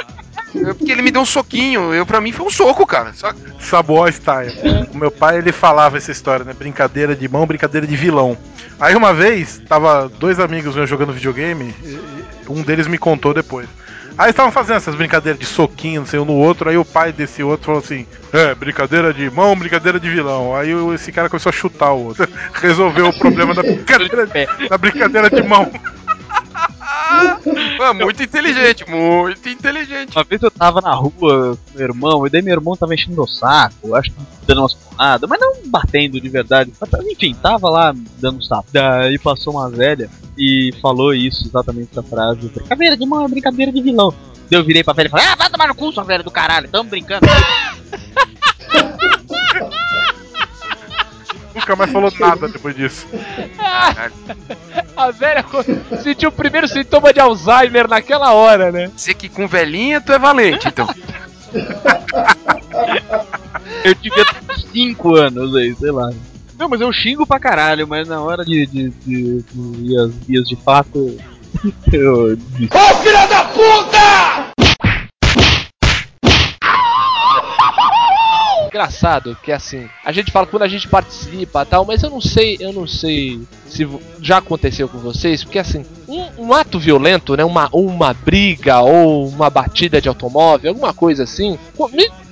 [0.54, 3.14] Eu- Porque ele me deu um soquinho, eu, pra mim foi um soco, cara.
[3.60, 4.54] Saboó Style.
[4.94, 6.54] O meu pai, ele falava essa história, né?
[6.54, 8.38] Brincadeira de mão, brincadeira de vilão.
[8.80, 11.74] Aí uma vez, tava dois amigos meus jogando videogame,
[12.50, 13.68] um deles me contou depois.
[14.18, 17.14] Aí estavam fazendo essas brincadeiras de soquinho, não sei, um no outro, aí o pai
[17.14, 20.54] desse outro falou assim, é, brincadeira de mão, brincadeira de vilão.
[20.56, 22.28] Aí esse cara começou a chutar o outro.
[22.54, 24.28] Resolveu o problema da brincadeira,
[24.70, 25.72] da brincadeira de mão.
[27.82, 30.16] Ah, muito inteligente, muito inteligente.
[30.16, 33.16] Uma vez eu tava na rua com meu irmão, e daí meu irmão tava enchendo
[33.16, 36.72] meu saco, acho que dando umas porradas, mas não batendo de verdade.
[36.80, 38.68] Mas, Enfim, tava lá dando um sapo.
[38.72, 42.48] Daí passou uma velha e falou isso, exatamente essa frase.
[42.50, 44.14] Brincadeira de mão, é brincadeira de vilão.
[44.50, 46.32] Daí eu virei pra velha e falei, ah, vai tomar no cu, sua velha do
[46.32, 47.26] caralho, tamo brincando.
[51.54, 53.08] Nunca mais falou nada depois disso.
[54.96, 55.44] A velha
[56.02, 58.92] sentiu o primeiro sintoma de Alzheimer naquela hora, né?
[58.96, 60.88] Você que com velhinha, tu é valente, então.
[63.84, 66.12] Eu devia ter uns 5 anos aí, sei lá.
[66.58, 70.48] Não, mas eu xingo pra caralho, mas na hora de, de, de, de às vias
[70.48, 71.18] de fato,
[71.92, 72.78] eu desisto.
[78.82, 82.58] Engraçado que assim, a gente fala quando a gente participa tal, mas eu não sei,
[82.60, 83.88] eu não sei se
[84.20, 89.28] já aconteceu com vocês, porque assim, um, um ato violento, né, uma, uma briga ou
[89.28, 91.60] uma batida de automóvel, alguma coisa assim,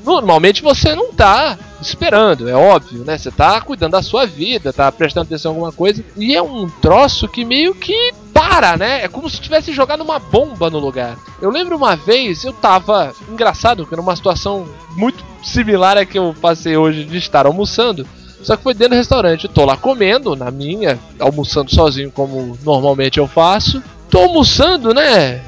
[0.03, 3.15] normalmente você não tá esperando, é óbvio, né?
[3.15, 6.67] Você tá cuidando da sua vida, tá prestando atenção em alguma coisa, e é um
[6.67, 9.03] troço que meio que para, né?
[9.03, 11.17] É como se tivesse jogado uma bomba no lugar.
[11.41, 16.17] Eu lembro uma vez, eu tava engraçado, que era uma situação muito similar à que
[16.17, 18.05] eu passei hoje de estar almoçando.
[18.41, 19.45] Só que foi dentro do restaurante.
[19.45, 23.83] Eu tô lá comendo, na minha, almoçando sozinho, como normalmente eu faço.
[24.09, 25.41] Tô almoçando, né?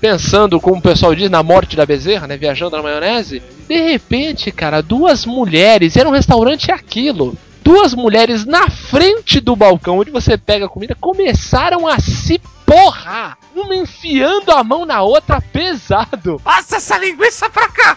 [0.00, 2.36] Pensando, como o pessoal diz, na morte da bezerra, né?
[2.36, 3.42] Viajando na maionese.
[3.68, 5.96] De repente, cara, duas mulheres.
[5.96, 7.36] Era um restaurante aquilo.
[7.68, 13.38] Duas mulheres na frente do balcão onde você pega a comida começaram a se porrar.
[13.56, 16.38] Uma enfiando a mão na outra pesado.
[16.44, 17.96] Passa essa linguiça pra cá!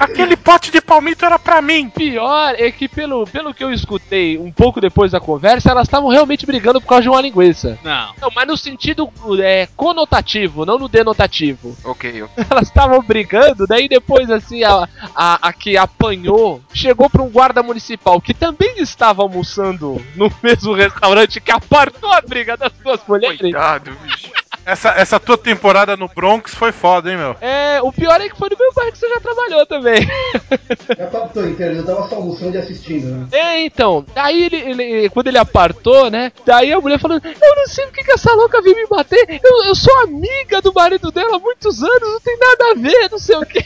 [0.00, 1.88] Aquele pote de palmito era pra mim.
[1.88, 6.08] Pior é que, pelo, pelo que eu escutei um pouco depois da conversa, elas estavam
[6.08, 7.78] realmente brigando por causa de uma linguiça.
[7.82, 8.14] Não.
[8.20, 11.76] Não, mas no sentido é, conotativo, não no denotativo.
[11.84, 12.44] Ok, ok.
[12.50, 17.62] Elas estavam brigando, daí depois, assim, a, a, a que apanhou chegou pra um guarda
[17.62, 20.93] municipal que também estava almoçando no mesmo restaurante
[21.42, 23.38] que apartou a briga das duas mulheres.
[23.40, 24.30] Cuidado, bicho.
[24.66, 27.36] Essa, essa tua temporada no Bronx foi foda, hein, meu?
[27.40, 30.08] É, o pior é que foi no meu bairro que você já trabalhou também.
[30.96, 31.76] Já captou, entendeu?
[31.76, 33.26] Eu tava só almoçando e assistindo, né?
[33.32, 36.32] É, então, daí ele, ele- quando ele apartou, né?
[36.46, 39.64] Daí a mulher falando, eu não sei porque que essa louca veio me bater, eu,
[39.64, 43.18] eu sou amiga do marido dela há muitos anos, não tem nada a ver, não
[43.18, 43.62] sei o que.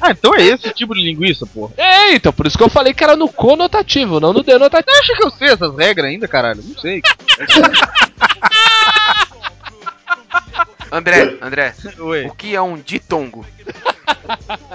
[0.00, 1.72] Ah, então é esse tipo de linguiça, porra.
[1.76, 4.96] É, então, por isso que eu falei que era no conotativo, não no denotativo.
[4.98, 6.62] Acha que eu sei essas regras ainda, caralho?
[6.62, 7.02] Não sei.
[10.92, 12.26] André, André, Oi.
[12.26, 13.44] o que é um ditongo?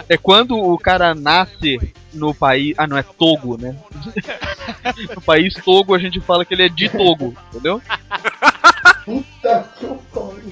[0.10, 1.80] É quando o cara nasce
[2.14, 2.74] no país.
[2.78, 3.76] Ah, não, é Togo, né?
[5.16, 7.82] no país Togo a gente fala que ele é de Togo, entendeu?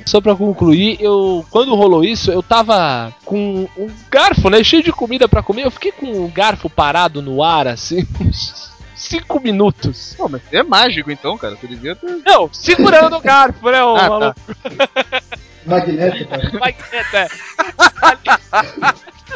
[0.09, 4.91] Só pra concluir, eu quando rolou isso, eu tava com um garfo, né, cheio de
[4.91, 10.15] comida pra comer, eu fiquei com o garfo parado no ar, assim, uns 5 minutos.
[10.17, 11.55] Pô, mas você é mágico então, cara.
[11.55, 12.23] Você devia ter.
[12.25, 14.09] Não, segurando o garfo, né, ô Ah, tá.
[14.09, 14.39] maluco?
[15.63, 16.51] Magneto, cara.
[16.59, 17.27] Magneto, é.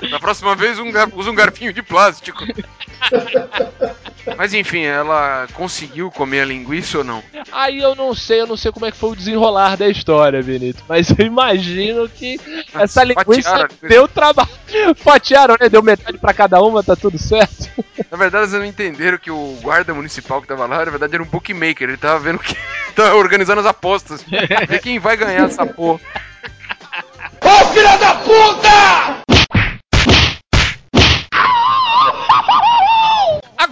[0.09, 2.43] Da próxima vez um gar- usa um garfinho de plástico.
[4.37, 7.21] Mas enfim, ela conseguiu comer a linguiça ou não?
[7.51, 10.41] Aí eu não sei, eu não sei como é que foi o desenrolar da história,
[10.41, 10.83] Benito.
[10.87, 12.39] Mas eu imagino que
[12.73, 14.49] essa linguiça Fatiaram deu trabalho.
[14.95, 15.67] Fatiaram, né?
[15.69, 17.69] Deu metade pra cada uma, tá tudo certo.
[18.09, 21.23] Na verdade, eles não entenderam que o guarda municipal que tava lá, na verdade, era
[21.23, 21.89] um bookmaker.
[21.89, 22.55] Ele tava vendo que.
[22.95, 24.23] tava organizando as apostas.
[24.67, 25.99] Ver quem vai ganhar essa porra.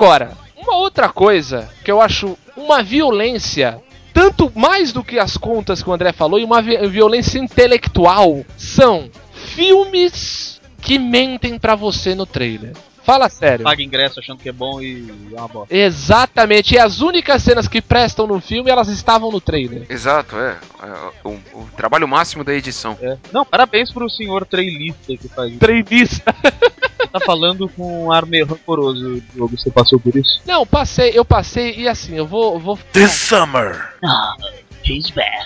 [0.02, 3.80] Agora, uma outra coisa que eu acho uma violência,
[4.12, 8.44] tanto mais do que as contas que o André falou, e uma vi- violência intelectual,
[8.58, 12.74] são filmes que mentem pra você no trailer.
[13.04, 13.64] Fala sério.
[13.64, 15.76] Paga ingresso achando que é bom e é uma bosta.
[15.76, 19.86] Exatamente, e as únicas cenas que prestam no filme, elas estavam no trailer.
[19.88, 20.58] Exato, é.
[20.82, 21.30] É, O,
[21.62, 22.98] o trabalho máximo da edição.
[23.00, 23.18] É.
[23.32, 25.60] Não, parabéns pro senhor trailista que faz isso.
[25.60, 26.36] Trailista.
[27.12, 29.58] Tá falando com um ar meio rancoroso, Diogo.
[29.58, 30.42] Você passou por isso?
[30.46, 33.94] Não, passei, eu passei e assim, eu vou, vou This summer.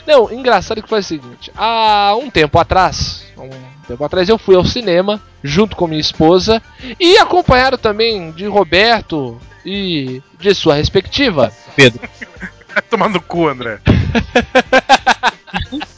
[0.05, 3.49] Não, engraçado que foi o seguinte: há um tempo atrás, um
[3.87, 6.61] tempo atrás eu fui ao cinema junto com minha esposa
[6.99, 11.51] e acompanhado também de Roberto e de sua respectiva.
[11.75, 12.07] Pedro.
[12.73, 13.79] Vai tomar no cu, André.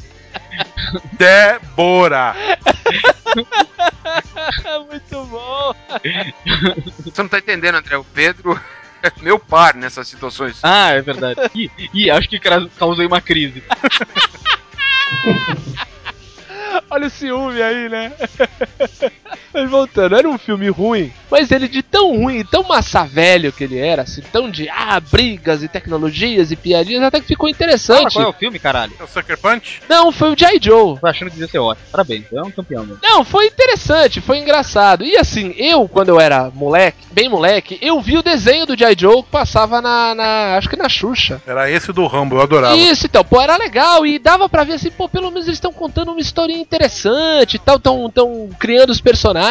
[1.14, 2.36] Débora.
[4.90, 5.76] Muito bom.
[7.04, 7.98] Você não tá entendendo, André?
[7.98, 8.60] O Pedro
[9.04, 10.60] é meu par nessas situações.
[10.64, 11.40] Ah, é verdade.
[11.54, 12.40] Ih, ih, acho que
[12.78, 13.64] causei uma crise.
[16.90, 18.14] Olha o ciúme aí, né?
[19.58, 23.64] Mas voltando, era um filme ruim, mas ele de tão ruim, tão massa velho que
[23.64, 28.14] ele era, assim, tão de ah, brigas e tecnologias e piadinhas, até que ficou interessante.
[28.14, 28.94] qual é o filme, caralho?
[29.00, 29.82] É o Sucker Punch?
[29.90, 30.60] Não, foi o G.I.
[30.62, 31.00] Joe.
[31.00, 31.88] Tô achando que devia ser ótimo.
[31.92, 33.00] Parabéns, é um campeão, mano.
[33.02, 35.04] Não, foi interessante, foi engraçado.
[35.04, 38.96] E assim, eu, quando eu era moleque, bem moleque, eu vi o desenho do G.I.
[38.96, 41.42] Joe que passava na, na- Acho que na Xuxa.
[41.48, 42.76] Era esse do Rambo, eu adorava.
[42.76, 45.74] Isso, então, pô, era legal e dava pra ver assim, pô, pelo menos eles estão
[45.74, 49.47] contando uma historinha interessante e tal, tão, tão criando os personagens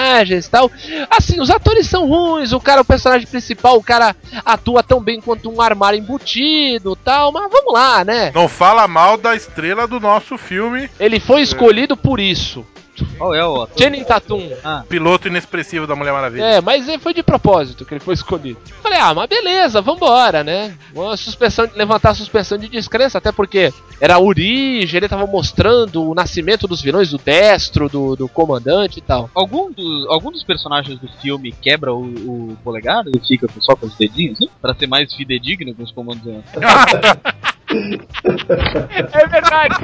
[0.47, 0.71] e tal.
[1.11, 5.21] Assim, os atores são ruins, o cara, o personagem principal, o cara atua tão bem
[5.21, 8.33] quanto um armário embutido e tal, mas vamos lá, né?
[8.35, 12.67] Não fala mal da estrela do nosso filme, Ele foi escolhido por isso.
[13.19, 13.79] Qual é o ator?
[13.79, 14.49] Channing Tatum.
[14.89, 16.43] piloto inexpressivo da Mulher Maravilha.
[16.45, 18.59] É, mas ele foi de propósito que ele foi escolhido.
[18.83, 20.77] Falei, ah, mas beleza, vambora, né?
[20.95, 26.03] Uma suspensão, levantar a suspensão de descrença, até porque era a origem, ele tava mostrando
[26.11, 29.31] o nascimento dos vilões, do destro, do, do comandante e tal.
[29.35, 33.75] Algum dos, algum dos personagens do filme quebra o, o polegar e fica com- só
[33.77, 34.47] com os dedinhos, né?
[34.61, 36.23] Pra ser mais fidedigno com os comandos.
[39.13, 39.75] É verdade.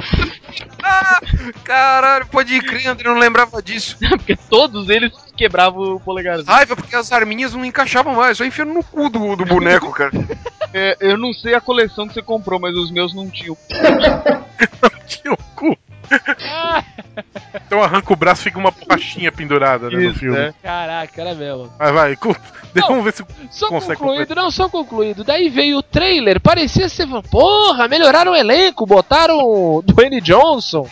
[1.63, 3.97] Caralho, pode crer, André, não lembrava disso.
[4.09, 6.51] Porque todos eles quebravam o polegarzinho.
[6.51, 10.11] Raiva, porque as arminhas não encaixavam mais, só enfiando no cu do, do boneco, cara.
[10.75, 13.55] É, eu não sei a coleção que você comprou, mas os meus não tinham.
[15.05, 15.77] Tinha o cu.
[17.67, 20.37] Então arranca o braço e fica uma borrachinha pendurada né, no Isso, filme.
[20.37, 20.53] é.
[20.61, 21.71] Caraca, era mesmo.
[21.77, 22.15] Vai, vai.
[22.15, 22.35] cu-
[22.73, 22.95] Deixa, Não.
[22.95, 25.23] vamos ver se Só consegue concluído, não, só concluído.
[25.23, 30.87] Daí veio o trailer, parecia ser, porra, melhoraram o elenco, botaram o Dwayne Johnson,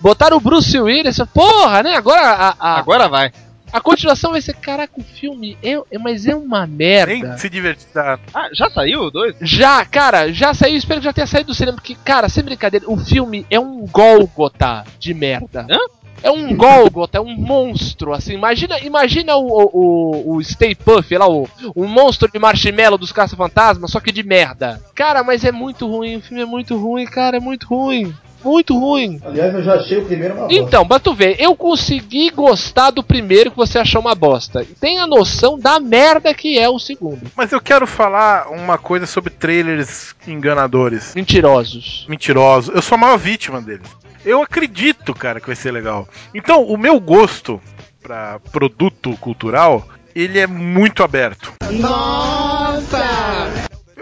[0.00, 1.96] botaram o Bruce Willis, porra, né?
[1.96, 3.32] Agora a, a, Agora vai.
[3.76, 7.12] A continuação vai ser, caraca, o filme é, é- mas é uma merda.
[7.28, 7.86] nem se divertir.
[7.92, 8.18] tá?
[8.34, 9.36] Ah, já saiu o dois?
[9.40, 12.86] Já, cara, já saiu, espero que já tenha saído do cinema, porque, cara, sem brincadeira,
[12.88, 15.66] o filme é um Gólgota de merda.
[15.70, 15.78] Hã?
[16.22, 21.14] É um Gólgota, é um monstro, assim, imagina, imagina o, o, o, o Stay Puff,
[21.16, 24.80] lá, o, o monstro de marshmallow dos caça-fantasmas, só que de merda.
[24.94, 28.14] Cara, mas é muito ruim, o filme é muito ruim, cara, é muito ruim.
[28.46, 29.20] Muito ruim.
[29.24, 30.62] Aliás, eu já achei o primeiro uma bosta.
[30.62, 34.64] Então, pra tu ver, eu consegui gostar do primeiro que você achou uma bosta.
[34.80, 37.20] Tenha noção da merda que é o segundo.
[37.34, 41.12] Mas eu quero falar uma coisa sobre trailers enganadores.
[41.16, 42.06] Mentirosos.
[42.08, 42.72] mentirosos.
[42.72, 43.88] Eu sou a maior vítima deles.
[44.24, 46.08] Eu acredito, cara, que vai ser legal.
[46.32, 47.60] Então, o meu gosto
[48.00, 51.52] pra produto cultural, ele é muito aberto.
[51.72, 53.35] Nossa!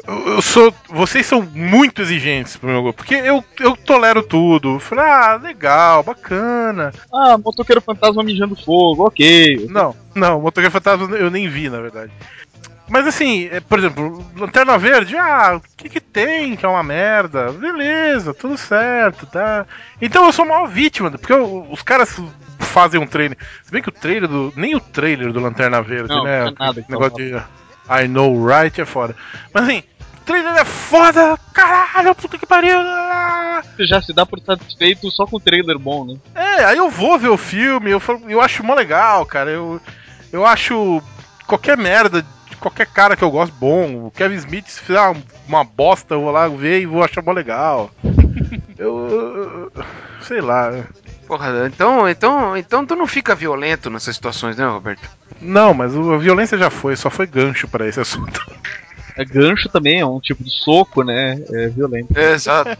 [0.07, 0.75] Eu, sou.
[0.89, 2.97] Vocês são muito exigentes pro meu gosto.
[2.97, 4.79] Porque eu, eu tolero tudo.
[4.79, 6.93] Falei, ah, legal, bacana.
[7.13, 9.67] Ah, motoqueiro fantasma mijando fogo, ok.
[9.71, 12.13] Não, não, Motoqueiro Fantasma eu nem vi, na verdade.
[12.87, 16.83] Mas assim, é, por exemplo, Lanterna Verde, ah, o que que tem que é uma
[16.83, 17.51] merda?
[17.51, 19.65] Beleza, tudo certo, tá?
[20.03, 22.21] Então eu sou uma vítima, porque eu- os caras
[22.59, 23.39] fazem um trailer.
[23.63, 24.53] Se bem que o trailer do.
[24.55, 26.41] Nem o trailer do Lanterna Verde, Não, né?
[26.43, 27.35] não é nada que negócio de
[27.89, 29.15] I know right é foda.
[29.53, 29.83] Mas assim,
[30.25, 31.39] trailer é foda!
[31.53, 32.79] Caralho, puta que pariu!
[32.79, 36.17] ah!" Você já se dá por satisfeito só com trailer bom, né?
[36.35, 39.51] É, aí eu vou ver o filme, eu, falo- eu acho mó legal, cara.
[39.51, 39.81] Eu,
[40.33, 41.03] eu acho
[41.47, 42.25] qualquer merda
[42.61, 44.07] qualquer cara que eu gosto bom.
[44.07, 47.23] O Kevin Smith, se fizer uma, uma bosta, eu vou lá ver e vou achar
[47.23, 47.91] mó legal.
[48.77, 49.71] Eu.
[49.75, 49.85] eu-
[50.23, 50.85] sei lá.
[51.29, 55.09] Porra, então, então, então tu não fica violento nessas situações, né, Roberto?
[55.41, 58.45] Não, mas o- a violência já foi, só foi gancho pra esse assunto.
[59.17, 61.41] É gancho também, é um tipo de soco, né?
[61.53, 62.19] É violento.
[62.19, 62.71] É, exato.
[62.71, 62.77] É,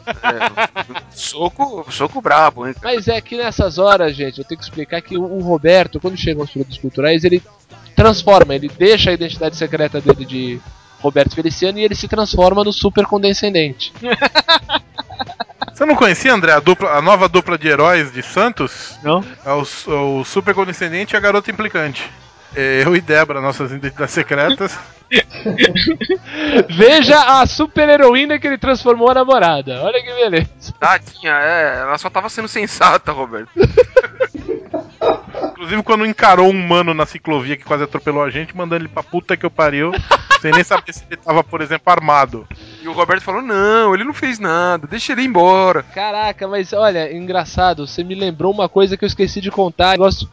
[1.11, 2.75] soco, soco brabo, hein?
[2.83, 6.41] Mas é que nessas horas, gente, eu tenho que explicar que o, Roberto, quando chega
[6.41, 7.41] aos produtos culturais, ele
[7.95, 10.61] transforma, ele deixa a identidade secreta dele de
[10.99, 13.93] Roberto Feliciano e ele se transforma no super condescendente.
[15.73, 18.97] Você não conhecia, André, a, dupla, a nova dupla de heróis de Santos?
[19.03, 19.25] Não?
[19.45, 22.09] É o, o Super Condescendente e a Garota Implicante.
[22.55, 24.79] É, Eu e Débora, nossas identidades secretas.
[26.71, 29.83] Veja a super heroína que ele transformou a namorada.
[29.83, 30.73] Olha que beleza.
[30.79, 33.51] Tadinha, é, ela só tava sendo sensata, Roberto.
[35.51, 39.03] Inclusive, quando encarou um mano na ciclovia que quase atropelou a gente, mandando ele pra
[39.03, 39.93] puta que eu pariu,
[40.41, 42.47] sem nem saber se ele tava, por exemplo, armado.
[42.85, 45.83] E o Roberto falou: não, ele não fez nada, deixa ele ir embora.
[45.83, 49.93] Caraca, mas olha, engraçado, você me lembrou uma coisa que eu esqueci de contar.
[49.93, 50.29] Negócio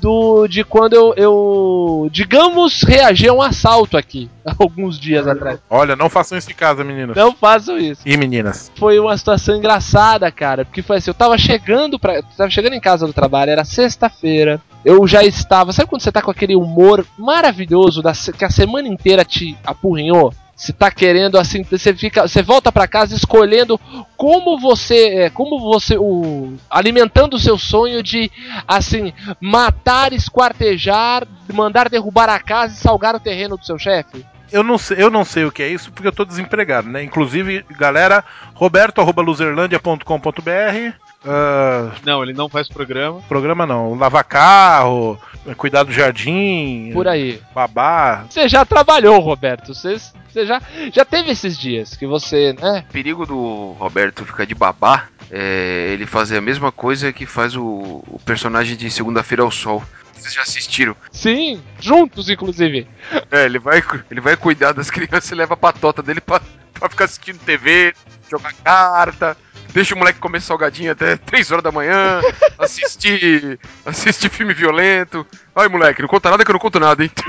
[0.00, 5.58] do de quando eu, eu digamos reagi a um assalto aqui alguns dias atrás.
[5.68, 7.16] Olha, não façam isso em casa, meninos.
[7.16, 8.02] Não façam isso.
[8.06, 8.70] E meninas.
[8.76, 12.80] Foi uma situação engraçada, cara, porque foi assim, eu tava chegando para, tava chegando em
[12.80, 14.62] casa do trabalho, era sexta-feira.
[14.84, 18.86] Eu já estava, sabe quando você tá com aquele humor maravilhoso da que a semana
[18.86, 20.32] inteira te apurrinhou?
[20.60, 23.80] Você tá querendo assim, você fica, você volta pra casa escolhendo
[24.14, 28.30] como você, é, como você o alimentando o seu sonho de
[28.68, 34.22] assim, matar, esquartejar, mandar derrubar a casa e salgar o terreno do seu chefe.
[34.52, 37.02] Eu não, sei, eu não sei o que é isso porque eu tô desempregado, né?
[37.02, 43.20] Inclusive, galera, roberto.luzerlandia.com.br ah, Não, ele não faz programa.
[43.28, 45.18] Programa não, lavar carro,
[45.56, 47.40] cuidar do jardim, Por aí.
[47.54, 48.24] babá.
[48.28, 49.74] Você já trabalhou, Roberto.
[49.74, 49.96] Você,
[50.28, 50.60] você já,
[50.92, 52.84] já teve esses dias que você, né?
[52.88, 57.54] O perigo do Roberto ficar de babá é ele fazer a mesma coisa que faz
[57.54, 59.82] o, o personagem de Segunda-feira ao Sol.
[60.20, 60.94] Vocês já assistiram?
[61.10, 62.86] Sim, juntos, inclusive.
[63.30, 66.40] É, ele vai, ele vai cuidar das crianças e leva a patota dele pra,
[66.74, 67.94] pra ficar assistindo TV,
[68.30, 69.34] jogar carta,
[69.72, 72.20] deixa o moleque comer salgadinho até 3 horas da manhã,
[72.58, 75.26] assistir, assistir filme violento.
[75.56, 77.10] Ai, moleque, não conta nada que eu não conto nada, hein?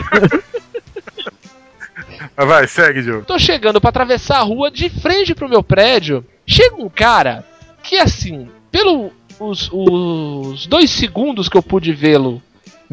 [2.35, 3.25] Vai, segue, Diogo.
[3.25, 6.25] Tô chegando pra atravessar a rua de frente pro meu prédio.
[6.45, 7.45] Chega um cara
[7.83, 12.41] que, assim, pelo os, os dois segundos que eu pude vê-lo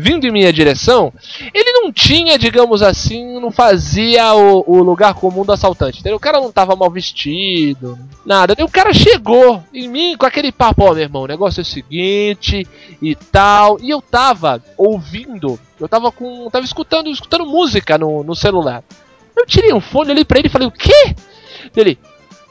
[0.00, 1.12] vindo em minha direção,
[1.52, 5.98] ele não tinha, digamos assim, não fazia o, o lugar comum do assaltante.
[5.98, 6.16] Entendeu?
[6.16, 8.54] O cara não tava mal vestido, nada.
[8.54, 11.62] Daí o cara chegou em mim com aquele papo, ó, meu irmão, o negócio é
[11.62, 12.64] o seguinte
[13.02, 13.76] e tal.
[13.82, 16.48] E eu tava ouvindo, eu tava com.
[16.48, 18.84] tava escutando, escutando música no, no celular.
[19.36, 21.16] Eu tirei um fone, olhei pra ele e falei, o quê?
[21.76, 21.98] Ele,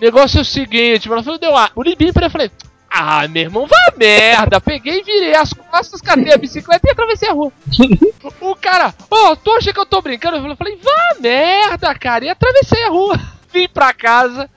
[0.01, 1.23] negócio é o seguinte, mano.
[1.25, 1.67] Eu deu uma.
[1.67, 2.51] Eu olhei pra ele e falei,
[2.89, 4.61] ah, meu irmão, vá merda.
[4.61, 7.51] Peguei, virei as costas, catei a bicicleta e atravessei a rua.
[8.41, 10.37] o cara, ó, tu acha que eu tô brincando?
[10.37, 12.25] Eu falei, vá merda, cara.
[12.25, 13.19] E atravessei a rua.
[13.53, 14.49] Vim pra casa.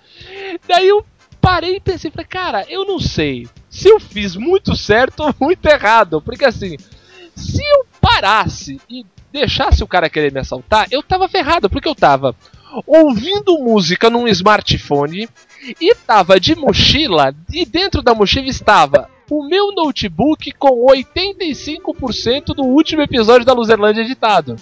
[0.68, 1.04] Daí eu
[1.40, 5.66] parei e pensei, falei, cara, eu não sei se eu fiz muito certo ou muito
[5.66, 6.20] errado.
[6.20, 6.76] Porque assim,
[7.34, 11.94] se eu parasse e deixasse o cara querer me assaltar, eu tava ferrado, porque eu
[11.94, 12.34] tava
[12.86, 15.28] ouvindo música num smartphone
[15.80, 22.64] e tava de mochila, e dentro da mochila estava o meu notebook com 85% do
[22.64, 24.56] último episódio da Luzerlândia editado.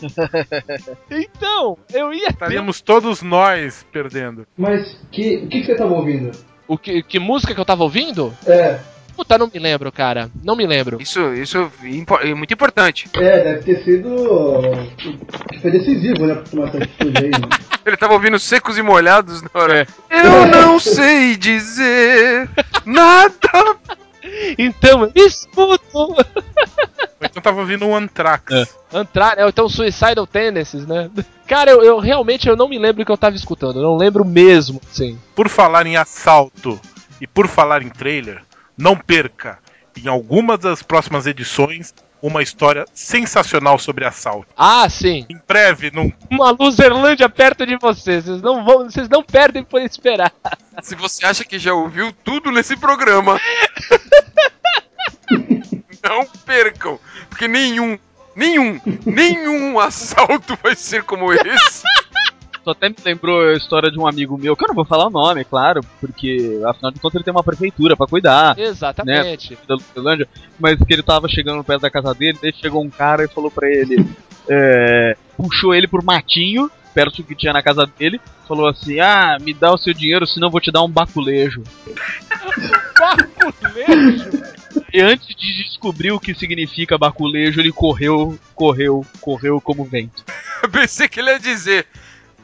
[1.10, 2.32] então, eu ia ter...
[2.34, 4.46] Estaríamos todos nós perdendo.
[4.56, 6.32] Mas que, o que, que você tava ouvindo?
[6.66, 8.36] O que, que música que eu tava ouvindo?
[8.46, 8.78] É,
[9.18, 10.30] Puta, não me lembro, cara.
[10.44, 11.02] Não me lembro.
[11.02, 13.10] Isso, isso é é muito importante.
[13.16, 14.08] é, deve ter sido.
[15.50, 17.30] que foi decisivo, né, pra tomar essa atitude aí.
[17.30, 17.48] Né?
[17.84, 19.88] Ele tava ouvindo secos e molhados na hora.
[20.08, 22.48] Eu não sei dizer
[22.86, 23.76] nada.
[24.56, 26.14] Então, escuto!
[27.20, 28.72] Então tava ouvindo um Anthrax.
[28.94, 29.42] Entrar, né?
[29.42, 31.10] Ou então Suicidal Tendencies, né?
[31.48, 33.80] Cara, eu, eu realmente eu não me lembro o que eu tava escutando.
[33.80, 35.18] Eu não lembro mesmo, sim.
[35.34, 36.78] Por falar em assalto
[37.20, 38.42] e por falar em trailer,
[38.78, 39.58] não perca
[39.96, 44.48] em algumas das próximas edições uma história sensacional sobre assalto.
[44.56, 45.26] Ah, sim.
[45.28, 48.24] Em breve, num Uma Luzerlândia perto de vocês.
[48.24, 50.32] Vocês não vão, vocês não perdem por esperar.
[50.82, 53.40] Se você acha que já ouviu tudo nesse programa,
[56.02, 56.98] não percam,
[57.28, 57.98] porque nenhum,
[58.34, 61.82] nenhum, nenhum assalto vai ser como esse.
[62.68, 65.06] Tu até me lembrou a história de um amigo meu, que eu não vou falar
[65.06, 68.58] o nome, claro, porque afinal de contas ele tem uma prefeitura pra cuidar.
[68.58, 69.56] Exatamente.
[69.66, 70.28] da Lucelândia,
[70.60, 73.50] mas que ele tava chegando perto da casa dele, daí chegou um cara e falou
[73.50, 74.06] pra ele,
[74.50, 79.38] é, puxou ele por matinho, perto do que tinha na casa dele, falou assim, ah,
[79.40, 81.62] me dá o seu dinheiro, senão eu vou te dar um baculejo.
[82.98, 84.30] Baculejo?
[84.92, 90.22] E antes de descobrir o que significa baculejo, ele correu, correu, correu como vento.
[90.62, 91.86] Eu pensei que ele ia dizer.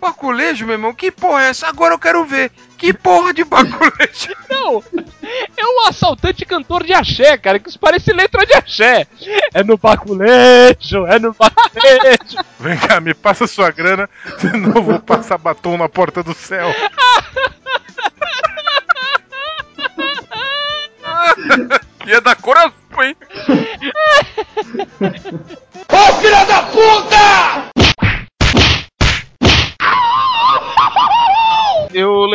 [0.04, 0.92] Baculejo, meu irmão?
[0.92, 1.66] Que porra é essa?
[1.66, 2.52] Agora eu quero ver.
[2.76, 4.36] Que porra de baculejo?
[4.50, 4.84] Não,
[5.56, 9.06] é um assaltante cantor de axé, cara, que isso parece letra de axé.
[9.54, 12.44] É no baculejo, é no baculejo.
[12.60, 16.68] Vem cá, me passa sua grana, senão eu vou passar batom na porta do céu.
[22.06, 23.16] Ia dar coração, hein?
[26.22, 26.43] Eu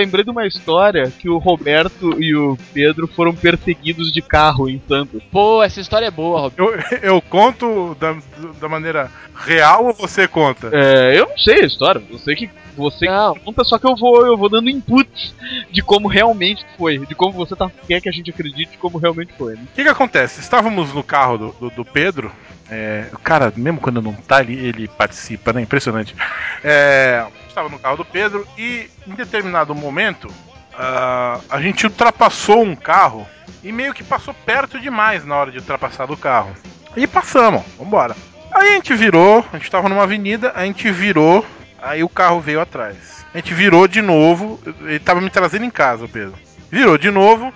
[0.10, 4.82] lembrei de uma história que o Roberto e o Pedro foram perseguidos de carro em
[4.88, 5.22] Santos.
[5.32, 6.53] Pô, essa história é boa, Rob.
[6.57, 8.18] Eu, eu conto da,
[8.60, 10.72] da maneira real ou você conta?
[10.74, 13.36] É, eu não sei a história, eu sei que você Não.
[13.36, 15.36] conta, só que eu vou, eu vou dando inputs
[15.70, 19.32] de como realmente foi, de como você tá, quer que a gente acredite como realmente
[19.38, 19.53] foi.
[19.55, 19.62] Né?
[19.72, 20.39] O que, que acontece?
[20.39, 22.32] Estávamos no carro do, do, do Pedro.
[22.72, 25.62] É, o cara, mesmo quando não tá ali, ele participa, né?
[25.62, 26.16] Impressionante.
[26.64, 30.28] É, estava no carro do Pedro e em determinado momento
[30.74, 33.28] ah, a gente ultrapassou um carro
[33.64, 36.56] e meio que passou perto demais na hora de ultrapassar do carro.
[36.95, 38.16] E passamos, vambora.
[38.52, 41.45] Aí a gente virou, a gente tava numa avenida, a gente virou,
[41.82, 43.26] aí o carro veio atrás.
[43.34, 46.36] A gente virou de novo, ele tava me trazendo em casa, o Pedro.
[46.72, 47.54] Virou de novo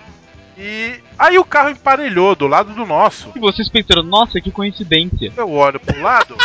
[0.56, 3.32] e aí o carro emparelhou do lado do nosso.
[3.34, 5.32] E vocês pensaram, nossa, que coincidência.
[5.36, 6.36] Eu olho pro lado,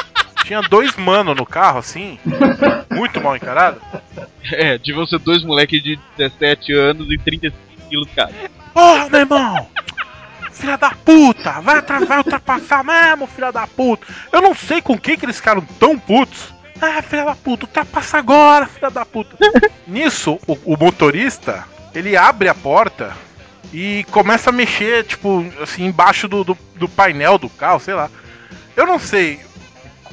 [0.50, 2.18] tinha dois mano no carro, assim,
[2.89, 3.80] muito mal encarado.
[4.52, 7.56] É, de você dois moleques de 17 anos e 35
[7.88, 8.34] quilos cada.
[8.74, 9.68] Porra, meu irmão!
[10.52, 11.62] Filha da puta!
[11.62, 14.08] Vai, vai ultrapassar mesmo, filha da puta!
[14.34, 16.52] Eu não sei com quem que eles ficaram tão putos.
[16.82, 19.38] Ah, filha da puta, ultrapassa agora, filha da puta!
[19.86, 23.16] Nisso, o, o motorista, ele abre a porta
[23.72, 28.10] e começa a mexer, tipo, assim, embaixo do, do, do painel do carro, sei lá.
[28.76, 29.39] Eu não sei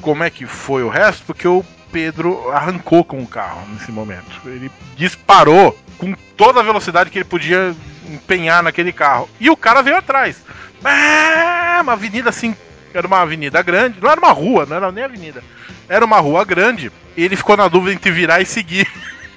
[0.01, 4.41] como é que foi o resto, porque o Pedro arrancou com o carro nesse momento.
[4.45, 7.75] Ele disparou com toda a velocidade que ele podia
[8.07, 9.29] empenhar naquele carro.
[9.39, 10.43] E o cara veio atrás.
[10.83, 12.55] Ah, uma avenida assim,
[12.93, 15.43] era uma avenida grande, não era uma rua, não era nem avenida.
[15.89, 16.91] Era uma rua grande.
[17.15, 18.87] Ele ficou na dúvida entre virar e seguir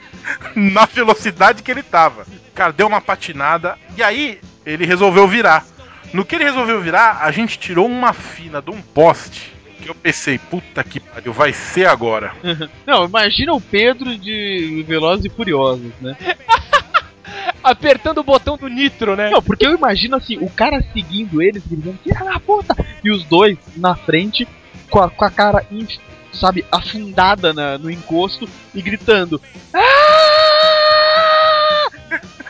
[0.54, 2.26] na velocidade que ele tava.
[2.54, 5.64] Cara, deu uma patinada e aí ele resolveu virar.
[6.12, 9.54] No que ele resolveu virar, a gente tirou uma fina de um poste.
[9.80, 12.32] Que eu pensei, puta que pariu, vai ser agora.
[12.86, 16.16] Não, imagina o Pedro de Velozes e Furiosos, né?
[17.64, 19.28] Apertando o botão do nitro, né?
[19.30, 22.74] Não, porque eu imagino assim, o cara seguindo eles, gritando, da puta!
[23.04, 24.48] E os dois na frente,
[24.90, 25.86] com a, com a cara, in-
[26.32, 29.40] sabe, afundada na- no encosto e gritando.
[29.74, 29.80] "Ah!"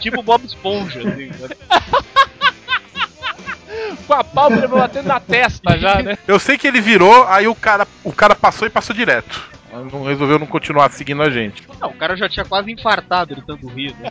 [0.00, 1.56] Tipo Bob Esponja, assim, sabe?
[4.10, 6.18] Com a pálpebra batendo na testa já, né?
[6.26, 9.40] Eu sei que ele virou, aí o cara, o cara passou e passou direto.
[9.72, 11.62] Não resolveu não continuar seguindo a gente.
[11.80, 14.10] Não, o cara já tinha quase infartado de tanto rir, né?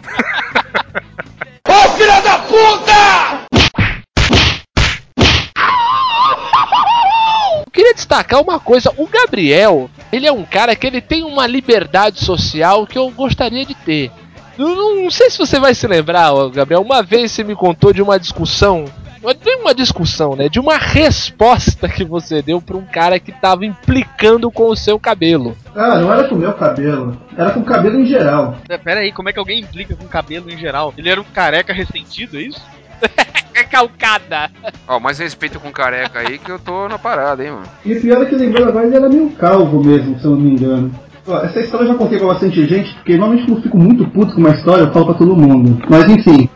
[7.66, 11.46] Eu queria destacar uma coisa, o Gabriel, ele é um cara que ele tem uma
[11.46, 14.10] liberdade social que eu gostaria de ter.
[14.58, 18.02] Eu não, sei se você vai se lembrar, Gabriel, uma vez você me contou de
[18.02, 18.86] uma discussão,
[19.22, 23.32] não é uma discussão, né, de uma resposta que você deu pra um cara que
[23.32, 25.56] tava implicando com o seu cabelo.
[25.76, 27.18] Ah, não era com o meu cabelo.
[27.38, 28.56] Era com o cabelo em geral.
[28.68, 30.94] É, Pera aí, como é que alguém implica com cabelo em geral?
[30.98, 32.62] Ele era um careca ressentido, é isso?
[33.52, 34.50] É calcada.
[34.88, 37.66] Ó, mais respeito com careca aí que eu tô na parada, hein, mano.
[37.84, 40.40] E o pior é que lembrando agora ele era meio calvo mesmo, se eu não
[40.40, 40.92] me engano.
[41.28, 44.34] Ó, Essa história eu já contei pra bastante gente, porque normalmente eu fico muito puto
[44.34, 45.82] com uma história, eu falo pra todo mundo.
[45.90, 46.50] Mas enfim,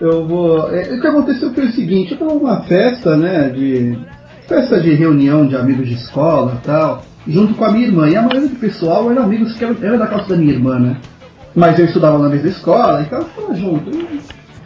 [0.00, 0.70] eu vou.
[0.74, 3.98] é, o que aconteceu foi o seguinte, eu tava numa festa, né, de.
[4.46, 8.08] festa de reunião de amigos de escola tal, junto com a minha irmã.
[8.08, 10.96] E a maioria do pessoal eram amigos que era da classe da minha irmã, né?
[11.54, 13.90] Mas eu estudava na mesma escola, então tava junto.
[13.90, 14.20] E,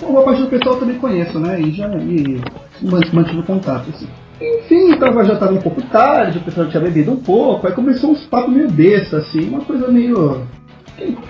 [0.05, 1.61] uma parte do pessoal também conheço, né?
[1.61, 2.41] E já e
[2.83, 4.07] man- mantive contato, assim.
[4.41, 8.11] Enfim, tava, já tava um pouco tarde, o pessoal tinha bebido um pouco, aí começou
[8.11, 10.43] uns papos meio besta, assim, uma coisa meio.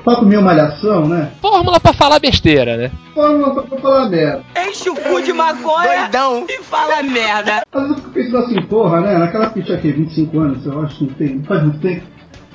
[0.05, 1.31] Papo meio malhação, né?
[1.41, 2.91] Fórmula pra falar besteira, né?
[3.15, 4.43] Fórmula pra, pra falar merda.
[4.69, 6.11] Enche o cu de maconha
[6.49, 7.63] e fala merda.
[7.73, 9.19] Às vezes eu fico pensando assim, porra, né?
[9.19, 12.03] Naquela tinha aqui, 25 anos, eu acho que não tem, faz muito tempo.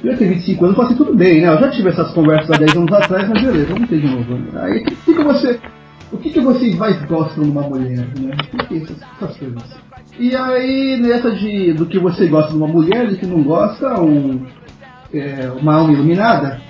[0.03, 1.47] Eu tenho 25 anos, eu falei assim, tudo bem, né?
[1.47, 4.59] Eu já tive essas conversas há 10 anos atrás, mas beleza, vamos ter de novo.
[4.59, 5.59] Aí, o que, que você.
[6.11, 8.35] O que, que vocês mais gostam numa mulher, né?
[8.53, 9.63] O que, é essas, essas coisas?
[10.19, 13.99] E aí, nessa de do que você gosta de uma mulher, de que não gosta,
[14.01, 14.45] um,
[15.13, 16.61] é, uma alma iluminada,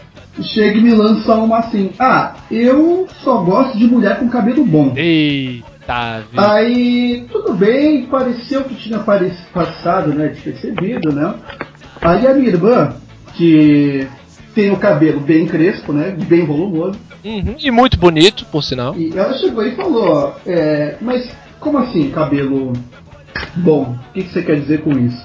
[0.41, 4.93] chega e me lança uma assim: Ah, eu só gosto de mulher com cabelo bom.
[4.95, 6.41] Eita, viu?
[6.41, 8.99] Aí, tudo bem, pareceu que tinha
[9.53, 11.33] passado, né, despercebido, né?
[12.01, 12.93] Aí a minha irmã,
[13.35, 14.07] que
[14.53, 18.95] tem o cabelo bem crespo, né, bem volumoso, Uhum, E muito bonito, por sinal.
[18.95, 21.29] e ela chegou e falou, ó, é, mas
[21.59, 22.71] como assim cabelo
[23.55, 23.97] bom?
[24.09, 25.21] O que, que você quer dizer com isso?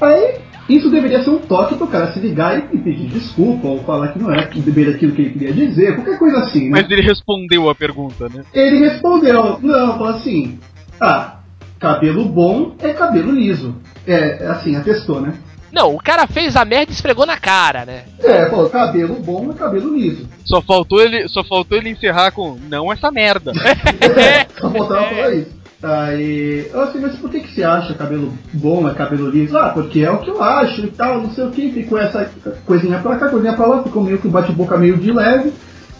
[0.00, 0.36] Aí,
[0.68, 4.18] isso deveria ser um toque pro cara se ligar e pedir desculpa, ou falar que
[4.18, 6.80] não era bem daquilo que ele queria dizer, qualquer coisa assim, né?
[6.80, 8.44] Mas ele respondeu a pergunta, né?
[8.54, 10.58] Ele respondeu, não, falou assim,
[11.00, 11.40] ah,
[11.78, 13.74] cabelo bom é cabelo liso.
[14.06, 15.34] É, assim, atestou, né?
[15.72, 18.04] Não, o cara fez a merda e esfregou na cara, né?
[18.22, 20.28] É, falou, cabelo bom é cabelo liso.
[20.44, 23.52] Só faltou ele, só faltou ele encerrar com não essa merda.
[24.02, 25.61] É, só faltava falar isso.
[25.82, 29.58] Aí, eu assim, mas por que, que você acha cabelo bom é cabelo liso?
[29.58, 31.72] Ah, porque é o que eu acho e tal, não sei o que.
[31.72, 32.30] Ficou essa
[32.64, 35.52] coisinha pra cá, coisinha pra lá, ficou meio que bate-boca meio de leve.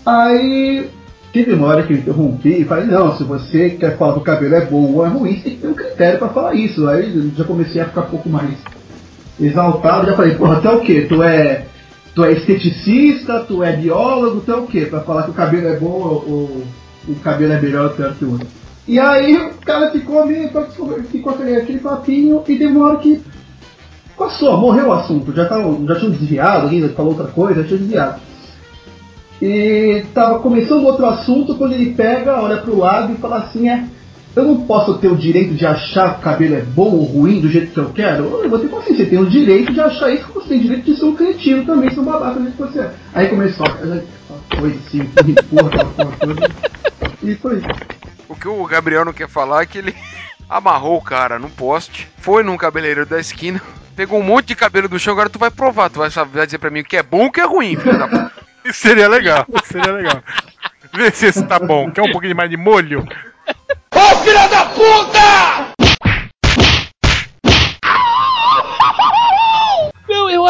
[0.06, 0.88] Aí,
[1.32, 4.22] teve uma hora que eu interrompi e falei, não, se você quer falar que o
[4.22, 6.86] cabelo é bom ou é ruim, você tem que ter um critério pra falar isso.
[6.86, 8.54] Aí já comecei a ficar um pouco mais
[9.40, 11.06] exaltado, já falei, porra, tu é o quê?
[11.08, 11.66] Tu é.
[12.14, 14.82] Tu é esteticista, tu é biólogo, tu é o quê?
[14.82, 16.62] Pra falar que o cabelo é bom ou, ou
[17.08, 18.61] o cabelo é melhor pior que o outro.
[18.86, 20.48] E aí o cara ficou meio.
[21.10, 23.22] ficou aquele, papinho e teve uma hora que
[24.16, 25.32] passou, morreu o assunto.
[25.32, 28.20] Já, tava, já tinham desviado ainda, falou outra coisa, já tinha desviado.
[29.40, 33.84] E tava começando outro assunto quando ele pega, olha pro lado e fala assim, é.
[34.34, 37.38] Eu não posso ter o direito de achar que o cabelo é bom ou ruim
[37.38, 38.24] do jeito que eu quero?
[38.42, 40.84] Eu vou ter assim, você tem o direito de achar isso, você tem o direito
[40.84, 42.90] de ser um cretino também, ser um babaca do jeito que você é.
[43.12, 43.66] Aí começou
[44.56, 44.78] coisa
[45.28, 46.50] empurra, aquela porra toda.
[47.22, 47.66] E foi isso.
[48.28, 49.94] O que o Gabriel não quer falar é que ele
[50.48, 53.60] amarrou o cara num poste, foi num cabeleireiro da esquina,
[53.96, 56.46] pegou um monte de cabelo do chão, agora tu vai provar, tu vai, saber- vai
[56.46, 58.32] dizer pra mim o que é bom e o que é ruim, filho da puta.
[58.64, 60.22] Isso seria legal, seria legal.
[60.94, 61.90] Vê se esse tá bom.
[61.90, 63.04] Quer um pouquinho mais de molho?
[63.94, 65.71] Não, eu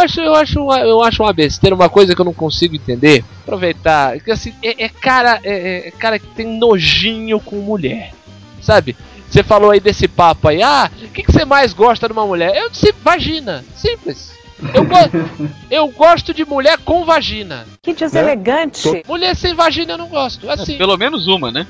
[0.02, 3.24] acho, eu acho, uma, eu acho uma besteira, uma coisa que eu não consigo entender.
[3.42, 8.12] Aproveitar, que assim, é, é cara, é, é cara que tem nojinho com mulher,
[8.60, 8.96] sabe?
[9.28, 12.26] Você falou aí desse papo aí, ah, o que, que você mais gosta de uma
[12.26, 12.54] mulher?
[12.54, 14.32] Eu disse vagina, simples.
[14.74, 14.94] Eu, go
[15.70, 17.66] eu gosto de mulher com vagina.
[17.82, 19.02] Que deselegante.
[19.08, 20.76] Mulher sem vagina eu não gosto, assim.
[20.76, 21.66] Pelo menos uma, né?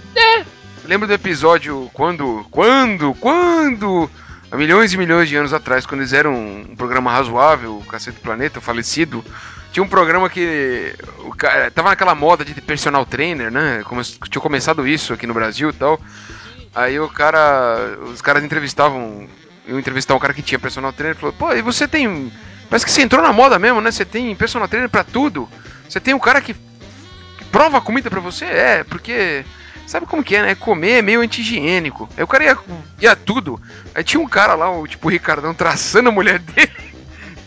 [0.85, 4.11] Lembra do episódio quando, quando, quando,
[4.53, 8.19] há milhões e milhões de anos atrás, quando eles eram um programa razoável, o Cacete
[8.19, 9.25] do Planeta, o falecido,
[9.73, 13.83] tinha um programa que o cara, tava naquela moda de personal trainer, né?
[13.85, 15.99] Come, tinha começado isso aqui no Brasil e tal.
[16.75, 19.27] Aí o cara, os caras entrevistavam,
[19.67, 22.31] eu entrevistar um cara que tinha personal trainer, falou: "Pô, e você tem,
[22.69, 23.91] parece que você entrou na moda mesmo, né?
[23.91, 25.49] Você tem personal trainer pra tudo.
[25.89, 26.55] Você tem um cara que
[27.51, 28.45] prova a comida pra você?
[28.45, 29.45] É, porque
[29.87, 30.55] Sabe como que é, né?
[30.55, 32.09] Comer é meio anti-higiênico.
[32.17, 32.59] Aí o cara ia,
[33.01, 33.61] ia tudo.
[33.95, 36.73] Aí tinha um cara lá, o tipo o Ricardão, traçando a mulher dele.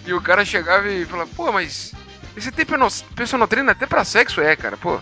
[0.05, 1.93] E o cara chegava e falava, pô, mas
[2.35, 2.65] você tem
[3.15, 4.41] personal trainer até pra sexo?
[4.41, 4.99] É, cara, pô.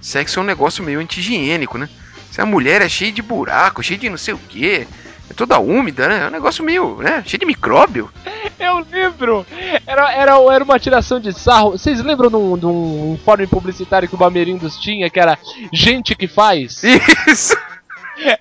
[0.00, 1.88] Sexo é um negócio meio anti-higiênico, né?
[2.30, 4.86] Se a mulher é cheia de buraco, cheia de não sei o quê,
[5.30, 6.24] é toda úmida, né?
[6.24, 7.22] É um negócio meio, né?
[7.26, 8.10] Cheio de micróbio.
[8.58, 9.46] Eu lembro!
[9.86, 11.72] Era, era, era uma tiração de sarro.
[11.72, 15.38] Vocês lembram de um, de um fórum publicitário que o Bamerindos tinha, que era
[15.72, 16.82] Gente que faz?
[17.26, 17.56] Isso!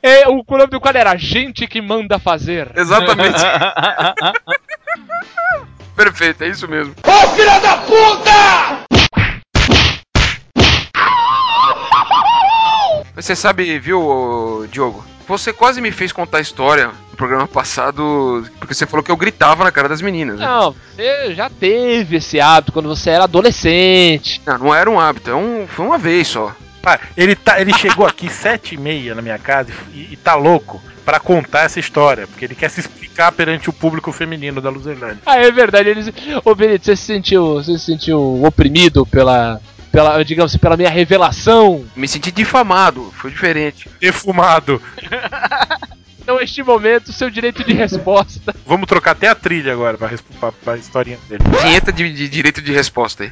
[0.04, 2.72] É, o nome do quadro era Gente que manda fazer.
[2.76, 3.42] Exatamente.
[5.96, 6.96] Perfeito, é isso mesmo.
[13.16, 15.06] Você sabe, viu, ô, Diogo?
[15.28, 19.18] Você quase me fez contar a história no programa passado, porque você falou que eu
[19.18, 20.40] gritava na cara das meninas.
[20.40, 20.46] Né?
[20.46, 24.42] Não, você já teve esse hábito quando você era adolescente.
[24.46, 26.54] Não, não era um hábito, é um, foi uma vez só.
[27.16, 30.82] Ele, tá, ele chegou aqui sete e meia na minha casa e, e tá louco
[31.06, 35.20] pra contar essa história, porque ele quer se explicar perante o público feminino da Luzerlândia.
[35.26, 35.90] Ah, é verdade.
[35.90, 36.12] Eles...
[36.44, 39.62] Ô, Benito, você se sentiu, você se sentiu oprimido pela,
[39.94, 41.86] pela, digamos assim, pela minha revelação?
[41.96, 43.88] Me senti difamado, foi diferente.
[44.02, 44.82] Defumado.
[46.24, 48.56] Então, este momento, seu direito de resposta.
[48.66, 51.44] Vamos trocar até a trilha agora pra, pra, pra historinha dele.
[51.62, 53.32] Vinheta de, de direito de resposta aí.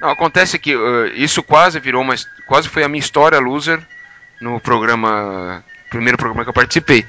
[0.00, 2.14] Não, acontece que uh, isso quase virou uma.
[2.46, 3.78] Quase foi a minha história loser
[4.40, 5.62] no programa.
[5.90, 7.04] Primeiro programa que eu participei.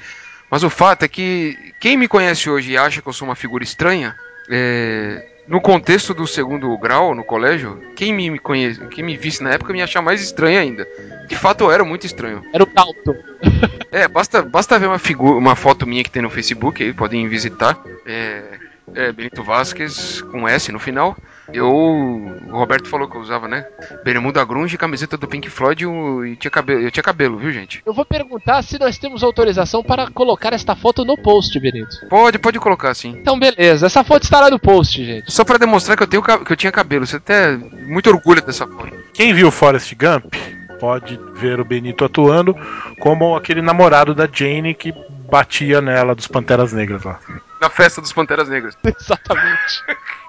[0.54, 3.34] Mas o fato é que quem me conhece hoje e acha que eu sou uma
[3.34, 4.14] figura estranha,
[4.48, 9.50] é, no contexto do segundo grau no colégio, quem me, conhece, quem me visse na
[9.50, 10.86] época me achar mais estranho ainda.
[11.26, 12.40] De fato, eu era muito estranho.
[12.52, 13.16] Era o Dalton.
[13.90, 17.28] É, basta, basta ver uma figura, uma foto minha que tem no Facebook, aí podem
[17.28, 17.76] visitar.
[18.06, 18.58] É,
[18.94, 21.16] é Benito Vasquez com S no final.
[21.52, 23.66] Eu, o Roberto falou que eu usava, né?
[24.02, 27.82] Bermuda grunge, camiseta do Pink Floyd e, tinha cabelo, eu tinha cabelo, viu, gente?
[27.84, 32.06] Eu vou perguntar se nós temos autorização para colocar esta foto no post, Benito.
[32.08, 33.10] Pode, pode colocar sim.
[33.10, 33.86] Então, beleza.
[33.86, 35.30] Essa foto estará no post, gente.
[35.30, 37.06] Só pra demonstrar que eu tenho que eu tinha cabelo.
[37.06, 38.92] Você até muito orgulho dessa foto.
[39.12, 40.34] Quem viu Forrest Gump
[40.80, 42.54] pode ver o Benito atuando
[43.00, 44.92] como aquele namorado da Jane que
[45.30, 47.18] batia nela dos Panteras Negras lá.
[47.60, 48.76] Na festa dos Panteras Negras.
[48.84, 49.82] Exatamente.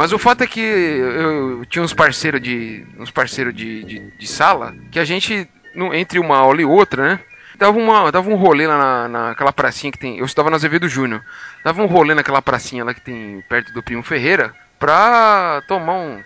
[0.00, 2.86] Mas o fato é que eu, tinha uns parceiros de.
[2.98, 5.46] uns parceiros de, de, de sala que a gente,
[5.92, 7.20] entre uma aula e outra, né?
[7.58, 10.16] Dava, uma, dava um rolê lá na, naquela pracinha que tem.
[10.16, 11.22] Eu estudava na Azevedo Júnior.
[11.62, 16.22] Dava um rolê naquela pracinha lá que tem perto do Primo Ferreira pra tomar um.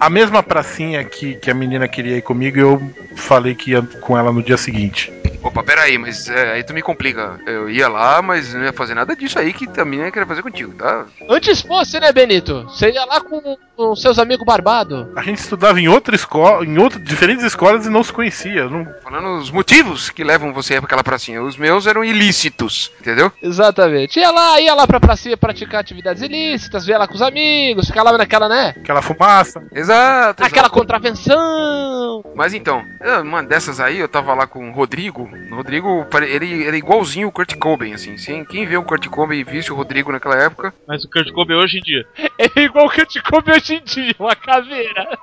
[0.00, 4.16] A mesma pracinha que, que a menina queria ir comigo, eu falei que ia com
[4.16, 5.12] ela no dia seguinte.
[5.42, 7.38] Opa, peraí, mas é, aí tu me complica.
[7.46, 10.42] Eu ia lá, mas não ia fazer nada disso aí que também ia querer fazer
[10.42, 11.06] contigo, tá?
[11.28, 12.64] Antes fosse, né, Benito?
[12.64, 15.06] Você ia lá com, com seus amigos barbados.
[15.16, 18.68] A gente estudava em outra escola, em outra, diferentes escolas e não se conhecia.
[18.68, 21.42] Não, Falando os motivos que levam você pra aquela pracinha.
[21.42, 23.32] Os meus eram ilícitos, entendeu?
[23.42, 24.18] Exatamente.
[24.18, 28.02] Ia lá, ia lá pra pracinha praticar atividades ilícitas, via lá com os amigos, ficar
[28.02, 28.74] lá naquela, né?
[28.76, 29.62] aquela fumaça.
[29.72, 30.42] Exato.
[30.42, 30.74] Aquela exato.
[30.74, 32.24] contravenção.
[32.34, 32.82] Mas então,
[33.22, 35.27] uma dessas aí, eu tava lá com o Rodrigo.
[35.50, 38.16] O Rodrigo, pare- ele era igualzinho o Kurt Cobain, assim.
[38.18, 40.72] Sim, quem vê o Kurt Cobain e visse o Rodrigo naquela época.
[40.86, 42.06] Mas o Kurt Cobain hoje em dia.
[42.56, 45.18] É igual que eu te come hoje em dia, uma caveira.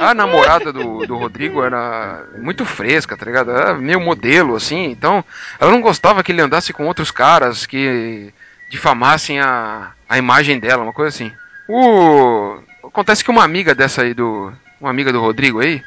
[0.00, 3.50] A namorada do, do Rodrigo era muito fresca, tá ligado?
[3.50, 4.84] Era meio modelo, assim.
[4.84, 5.24] Então,
[5.58, 8.32] ela não gostava que ele andasse com outros caras que
[8.70, 11.32] difamassem a, a imagem dela, uma coisa assim.
[11.68, 12.58] O...
[12.84, 14.52] Acontece que uma amiga dessa aí do.
[14.80, 15.82] Uma amiga do Rodrigo aí.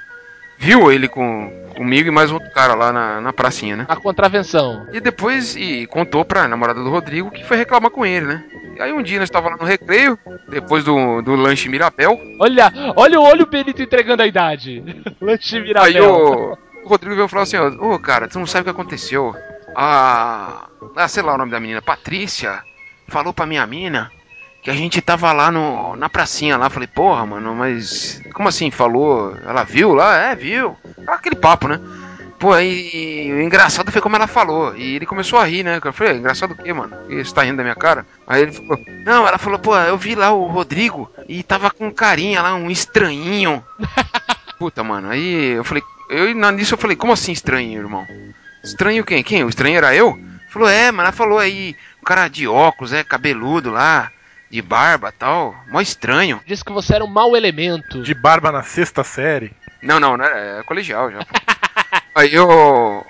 [0.63, 3.85] Viu ele com, comigo e mais outro cara lá na, na pracinha, né?
[3.89, 4.87] A contravenção.
[4.93, 8.43] E depois e contou pra namorada do Rodrigo que foi reclamar com ele, né?
[8.77, 12.17] E aí um dia nós estávamos lá no recreio, depois do, do lanche Mirabel.
[12.39, 14.81] Olha, olha, o Benito entregando a idade.
[15.19, 16.05] Lanche Aí Mirabel.
[16.05, 19.35] o, o Rodrigo veio falar assim, ó, ô cara, tu não sabe o que aconteceu.
[19.75, 20.69] A.
[20.95, 22.61] Ah, sei lá o nome da menina, Patrícia,
[23.09, 24.09] falou pra minha mina
[24.63, 26.69] que a gente tava lá no, na pracinha lá.
[26.69, 28.21] Falei, porra, mano, mas.
[28.33, 28.71] Como assim?
[28.71, 29.35] Falou?
[29.45, 30.15] Ela viu lá?
[30.15, 30.77] É, viu.
[31.05, 31.79] Aquele papo, né?
[32.39, 34.75] Pô, aí o engraçado foi como ela falou.
[34.75, 35.79] E ele começou a rir, né?
[35.83, 36.95] Eu falei, engraçado o quê, mano?
[37.07, 38.05] Você tá rindo da minha cara?
[38.25, 41.91] Aí ele falou, não, ela falou, pô, eu vi lá o Rodrigo e tava com
[41.91, 43.63] carinha lá, um estranhinho.
[44.59, 48.05] Puta, mano, aí eu falei, eu nisso eu falei, como assim estranho, irmão?
[48.61, 49.23] Estranho quem?
[49.23, 49.43] Quem?
[49.43, 50.19] O estranho era eu?
[50.49, 54.11] Falou, é, mas ela falou aí, um cara de óculos, é, cabeludo lá,
[54.53, 56.39] de barba tal, mó estranho.
[56.45, 58.03] Disse que você era um mau elemento.
[58.03, 59.51] De barba na sexta série.
[59.81, 61.25] Não, não, não era, é colegial já.
[62.13, 62.47] Aí eu,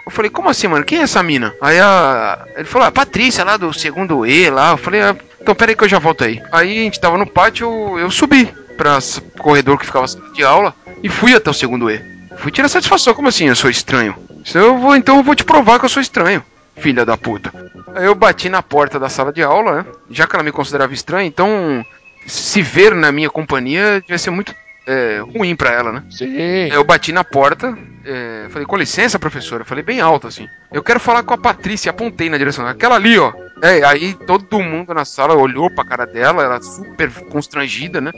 [0.05, 0.85] eu falei, como assim, mano?
[0.85, 1.53] Quem é essa mina?
[1.61, 4.71] Aí a, ele falou, a Patrícia lá do segundo E lá.
[4.71, 6.41] Eu falei, ah, então pera aí que eu já volto aí.
[6.49, 8.45] Aí a gente tava no pátio, eu subi
[8.77, 8.99] pra
[9.37, 10.73] corredor que ficava de aula
[11.03, 12.01] e fui até o segundo E.
[12.37, 14.15] Fui tirar satisfação, como assim eu sou estranho?
[14.45, 16.41] Se eu vou, então eu vou te provar que eu sou estranho,
[16.75, 17.51] filha da puta.
[17.95, 19.85] Eu bati na porta da sala de aula, né?
[20.09, 21.85] Já que ela me considerava estranha, então
[22.25, 24.53] se ver na minha companhia devia ser muito
[24.85, 26.03] é, ruim pra ela, né?
[26.09, 26.67] Sim.
[26.71, 29.63] Eu bati na porta, é, falei, com licença, professora.
[29.63, 30.47] Falei bem alto assim.
[30.71, 32.67] Eu quero falar com a Patrícia, apontei na direção.
[32.67, 33.31] Aquela ali, ó.
[33.61, 38.11] É, aí todo mundo na sala olhou pra cara dela, ela super constrangida, né?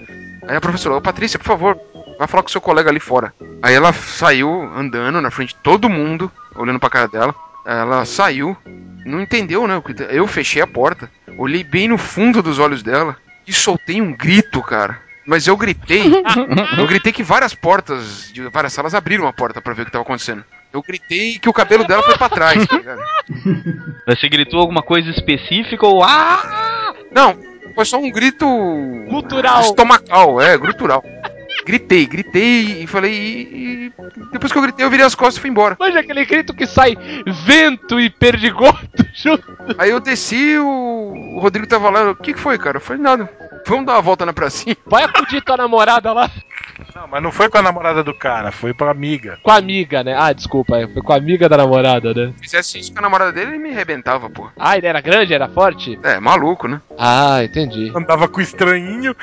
[0.47, 1.79] Aí a professora, ô Patrícia, por favor,
[2.17, 3.33] vai falar com seu colega ali fora.
[3.61, 7.35] Aí ela saiu andando na frente de todo mundo, olhando pra cara dela.
[7.65, 8.55] Ela saiu,
[9.05, 9.81] não entendeu, né?
[10.09, 14.61] Eu fechei a porta, olhei bem no fundo dos olhos dela e soltei um grito,
[14.61, 14.99] cara.
[15.25, 16.03] Mas eu gritei,
[16.77, 19.91] eu gritei que várias portas de várias salas abriram a porta pra ver o que
[19.91, 20.43] tava acontecendo.
[20.71, 23.01] Eu gritei que o cabelo dela foi pra trás, tá ligado?
[24.05, 26.03] Você gritou alguma coisa específica ou.
[26.03, 26.93] Ah!
[27.11, 27.35] Não,
[27.73, 28.45] foi só um grito
[29.09, 29.61] Cultural.
[29.61, 31.03] estomacal, é, grutural.
[31.65, 33.11] Gritei, gritei e falei.
[33.11, 33.91] E, e
[34.31, 35.75] depois que eu gritei, eu virei as costas e fui embora.
[35.79, 36.95] Manja aquele grito que sai
[37.45, 39.43] vento e perdigoto junto.
[39.77, 42.11] Aí eu desci, o, o Rodrigo tava lá.
[42.11, 42.77] O que, que foi, cara?
[42.77, 43.29] Eu falei, nada.
[43.65, 44.77] Vamos dar uma volta na pracinha.
[44.85, 46.29] Vai acudir tua namorada lá
[46.95, 49.39] Não, mas não foi com a namorada do cara, foi com a amiga.
[49.41, 50.15] com a amiga, né?
[50.17, 52.33] Ah, desculpa, foi com a amiga da namorada, né?
[52.37, 54.49] Se fizesse isso com a namorada dele, ele me arrebentava, pô.
[54.57, 55.99] Ah, ele era grande, era forte?
[56.03, 56.81] É, maluco, né?
[56.97, 57.91] Ah, entendi.
[57.95, 59.15] Andava com o estranhinho.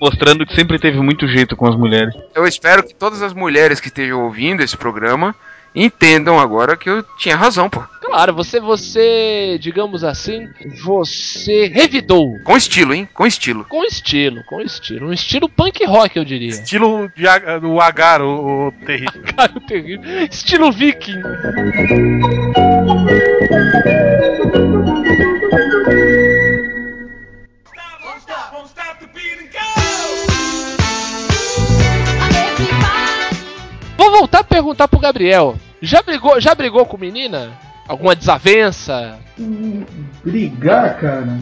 [0.00, 2.14] Mostrando que sempre teve muito jeito com as mulheres.
[2.34, 5.34] Eu espero que todas as mulheres que estejam ouvindo esse programa
[5.74, 7.82] entendam agora que eu tinha razão, pô.
[8.00, 10.48] Claro, você, você, digamos assim,
[10.82, 12.38] você revidou.
[12.44, 13.08] Com estilo, hein?
[13.14, 13.64] Com estilo.
[13.64, 15.08] Com estilo, com estilo.
[15.08, 16.50] Um estilo punk rock, eu diria.
[16.50, 17.24] Estilo de,
[17.60, 19.22] do Agar, o, o terrível.
[19.34, 20.26] Cara, terrível.
[20.30, 21.22] Estilo viking.
[34.22, 35.56] Voltar a perguntar pro Gabriel.
[35.80, 37.50] Já brigou, já brigou com menina?
[37.88, 39.18] Alguma desavença?
[39.38, 39.84] Hum,
[40.22, 41.38] Brigar, cara.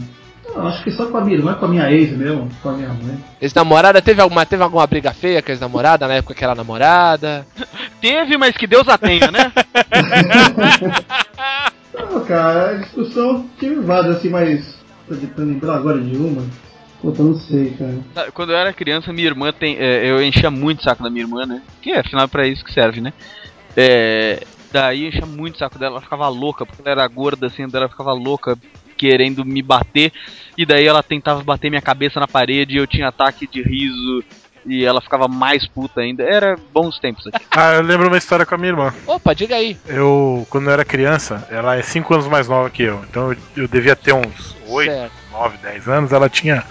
[0.47, 2.73] Não, acho que só com a minha irmã, com a minha ex mesmo, com a
[2.73, 3.23] minha mãe.
[3.39, 4.01] Ex-namorada?
[4.01, 7.45] Teve alguma, teve alguma briga feia com a ex-namorada na época que era namorada?
[8.01, 9.51] Teve, mas que Deus a tenha, né?
[11.93, 14.75] Não, cara, a discussão tive várias assim, mas.
[15.07, 16.43] Tô tentando lembrar agora de uma.
[17.01, 17.97] Puta, eu não sei, cara.
[18.13, 19.75] Sabe, Quando eu era criança, minha irmã tem.
[19.79, 21.61] é, eu enchia muito o saco da minha irmã, né?
[21.81, 23.11] Que afinal é pra isso que serve, né?
[23.75, 27.47] É, daí eu enchia muito o saco dela, ela ficava louca, porque ela era gorda
[27.47, 28.57] assim, ela ficava louca
[28.97, 30.11] querendo me bater.
[30.57, 34.23] E daí ela tentava bater minha cabeça na parede e eu tinha ataque de riso.
[34.63, 36.21] E ela ficava mais puta ainda.
[36.21, 37.43] Era bons tempos aqui.
[37.49, 38.93] Ah, eu lembro uma história com a minha irmã.
[39.07, 39.75] Opa, diga aí.
[39.87, 43.03] Eu, quando eu era criança, ela é 5 anos mais nova que eu.
[43.09, 45.13] Então eu, eu devia ter uns 8, Certo.
[45.31, 46.13] 9, 10 anos.
[46.13, 46.63] Ela tinha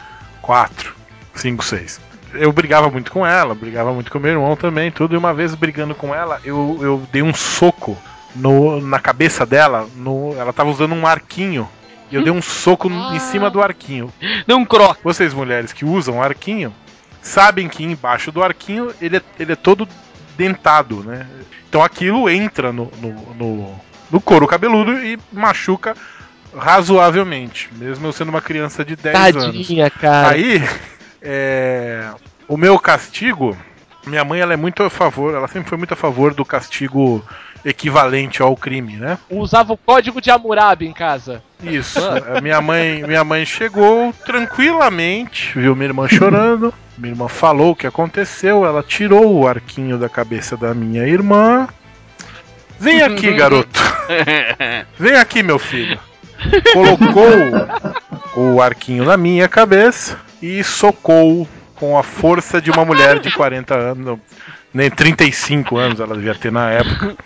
[0.50, 0.96] 4,
[1.32, 2.00] 5, 6.
[2.34, 5.14] Eu brigava muito com ela, brigava muito com meu irmão também, tudo.
[5.14, 7.96] E uma vez brigando com ela, eu, eu dei um soco
[8.34, 9.88] no, na cabeça dela.
[9.94, 11.68] No, ela tava usando um arquinho.
[12.10, 14.12] E eu dei um soco em cima do arquinho.
[14.44, 15.04] Deu um croque.
[15.04, 16.74] Vocês mulheres que usam arquinho
[17.22, 19.88] sabem que embaixo do arquinho ele é, ele é todo
[20.36, 21.28] dentado, né?
[21.68, 23.80] Então aquilo entra no, no, no,
[24.10, 25.94] no couro cabeludo e machuca
[26.56, 29.44] razoavelmente, mesmo eu sendo uma criança de 10 anos.
[29.44, 30.30] Tadinha, cara.
[30.30, 30.62] Aí,
[31.22, 32.10] é,
[32.48, 33.56] o meu castigo,
[34.06, 37.24] minha mãe ela é muito a favor, ela sempre foi muito a favor do castigo
[37.64, 39.18] equivalente ao crime, né?
[39.28, 41.42] Usava o código de Hammurabi em casa.
[41.62, 42.00] Isso.
[42.34, 46.72] A minha mãe, minha mãe chegou tranquilamente, viu minha irmã chorando.
[46.96, 51.66] Minha irmã falou o que aconteceu, ela tirou o arquinho da cabeça da minha irmã.
[52.78, 53.80] Vem aqui, garoto.
[54.98, 55.98] Vem aqui, meu filho.
[56.72, 57.26] Colocou
[58.36, 63.74] o arquinho na minha cabeça e socou com a força de uma mulher de 40
[63.74, 64.18] anos,
[64.72, 67.16] nem 35 anos ela devia ter na época.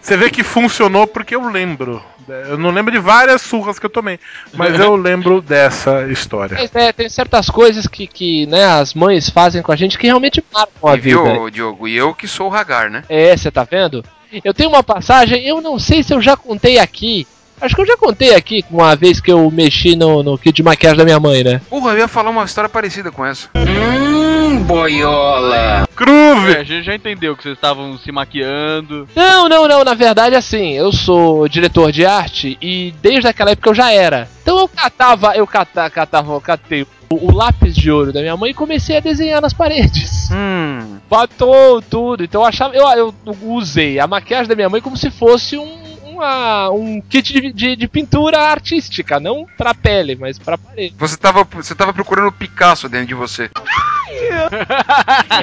[0.00, 2.02] Você vê que funcionou porque eu lembro.
[2.28, 4.18] Eu não lembro de várias surras que eu tomei,
[4.54, 6.56] mas eu lembro dessa história.
[6.58, 10.06] Mas, é, tem certas coisas que, que né, as mães fazem com a gente que
[10.06, 11.22] realmente marcam a E vida.
[11.22, 11.86] viu, Diogo?
[11.86, 13.04] E eu que sou o Hagar, né?
[13.08, 14.04] É, você tá vendo?
[14.44, 17.26] Eu tenho uma passagem, eu não sei se eu já contei aqui.
[17.60, 20.62] Acho que eu já contei aqui uma vez que eu mexi no, no kit de
[20.62, 21.60] maquiagem da minha mãe, né?
[21.68, 23.48] Porra, eu ia falar uma história parecida com essa.
[23.56, 25.88] Hum, boiola.
[25.94, 26.52] Cruve!
[26.52, 29.08] É, a gente já entendeu que vocês estavam se maquiando.
[29.16, 33.70] Não, não, não, na verdade assim, eu sou diretor de arte e desde aquela época
[33.70, 34.28] eu já era.
[34.42, 38.36] Então eu catava, eu catava, catava, eu catei o, o lápis de ouro da minha
[38.36, 40.26] mãe e comecei a desenhar nas paredes.
[40.36, 40.98] Hum.
[41.08, 45.08] Batou tudo, então eu achava, eu, eu usei a maquiagem da minha mãe como se
[45.08, 45.78] fosse um,
[46.16, 50.94] uma- um kit de, de- de pintura artística, não pra pele, mas pra parede.
[50.98, 53.50] Você tava, você tava procurando o Picasso dentro de você.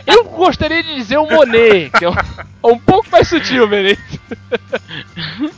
[0.06, 4.02] Eu gostaria de dizer o Monet, que é um, é um pouco mais sutil, Benito.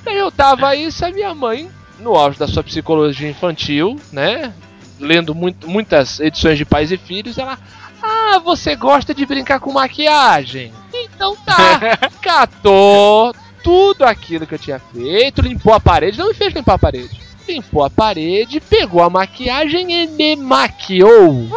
[0.05, 4.53] Aí eu tava isso, a minha mãe, no auge da sua psicologia infantil, né?
[4.99, 7.57] Lendo muito- muitas edições de Pais e Filhos, ela.
[8.01, 10.71] Ah, você gosta de brincar com maquiagem?
[10.93, 11.79] Então tá.
[12.21, 13.33] Catou
[13.65, 17.19] tudo aquilo que eu tinha feito, limpou a parede, não me fez limpar a parede.
[17.49, 21.49] Limpou a parede, pegou a maquiagem e me maquiou.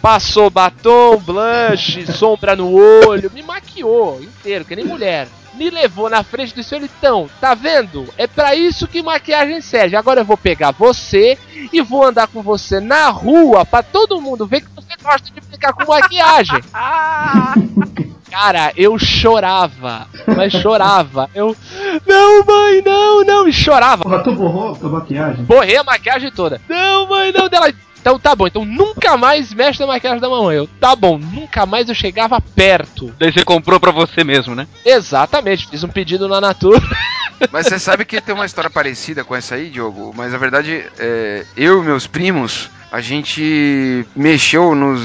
[0.00, 5.26] Passou batom, blush, sombra no olho, me maquiou inteiro, que nem mulher.
[5.56, 8.06] Me levou na frente do senhor, então, tá vendo?
[8.16, 9.96] É pra isso que maquiagem serve.
[9.96, 11.38] Agora eu vou pegar você
[11.72, 15.40] e vou andar com você na rua pra todo mundo ver que você gosta de
[15.40, 16.60] brincar com maquiagem.
[18.34, 21.30] Cara, eu chorava, mas chorava.
[21.32, 21.56] Eu,
[22.04, 24.02] não, mãe, não, não, e chorava.
[24.02, 25.44] Porra, tu borrou tua maquiagem?
[25.44, 26.60] Borrei a maquiagem toda.
[26.68, 27.72] Não, mãe, não, dela.
[28.04, 30.58] Então tá bom, então nunca mais mexe na maquiagem da mamãe.
[30.58, 33.10] Eu, tá bom, nunca mais eu chegava perto.
[33.18, 34.68] Daí você comprou pra você mesmo, né?
[34.84, 36.78] Exatamente, fiz um pedido na Natura.
[37.50, 40.12] Mas você sabe que tem uma história parecida com essa aí, Diogo?
[40.14, 45.00] Mas na verdade, é, eu e meus primos, a gente mexeu nos,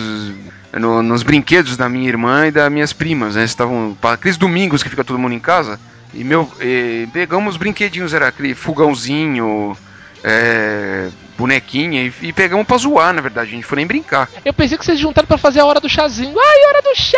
[0.74, 3.46] no- nos brinquedos da minha irmã e das minhas primas, né?
[3.46, 5.80] Estavam para aqueles domingos que fica todo mundo em casa.
[6.14, 9.78] E meu, eh, pegamos brinquedinhos, era aquele fogãozinho,
[10.22, 11.08] é,
[11.40, 13.52] bonequinha e, e pegamos pra zoar, na verdade.
[13.52, 14.30] A gente foi nem brincar.
[14.44, 16.38] Eu pensei que vocês juntaram pra fazer a hora do chazinho.
[16.38, 17.18] Ai, hora do chá!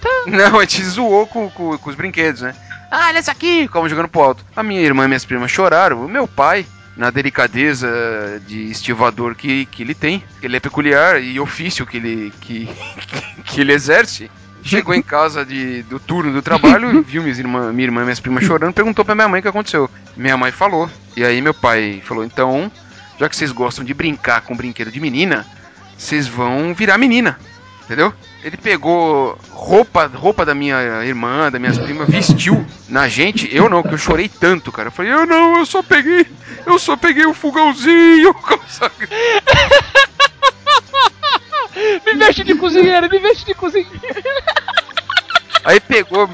[0.00, 0.10] Tá.
[0.26, 2.54] Não, a gente zoou com, com, com os brinquedos, né?
[2.90, 3.68] Ah, olha essa aqui!
[3.68, 4.44] Como jogando pro alto.
[4.56, 6.04] A minha irmã e minhas primas choraram.
[6.04, 6.66] O meu pai,
[6.96, 7.88] na delicadeza
[8.46, 12.68] de estivador que, que ele tem, ele é peculiar e ofício que ele, que,
[13.46, 14.28] que ele exerce.
[14.62, 18.20] Chegou em casa de, do turno do trabalho, viu minha irmã, minha irmã e minhas
[18.20, 19.88] primas chorando, perguntou pra minha mãe o que aconteceu.
[20.16, 20.90] Minha mãe falou.
[21.16, 22.70] E aí meu pai falou: então,
[23.20, 25.46] já que vocês gostam de brincar com brinquedo de menina,
[25.96, 27.38] vocês vão virar menina.
[27.84, 28.14] Entendeu?
[28.42, 33.54] Ele pegou roupa, roupa da minha irmã, das minhas primas, vestiu na gente.
[33.54, 34.88] Eu não, que eu chorei tanto, cara.
[34.88, 36.26] Eu falei, eu não, eu só peguei.
[36.64, 38.34] Eu só peguei o fogãozinho.
[38.68, 38.94] sabe?
[42.06, 44.00] Me veste de cozinheiro, me veste de cozinheiro.
[45.64, 46.28] Aí pegou.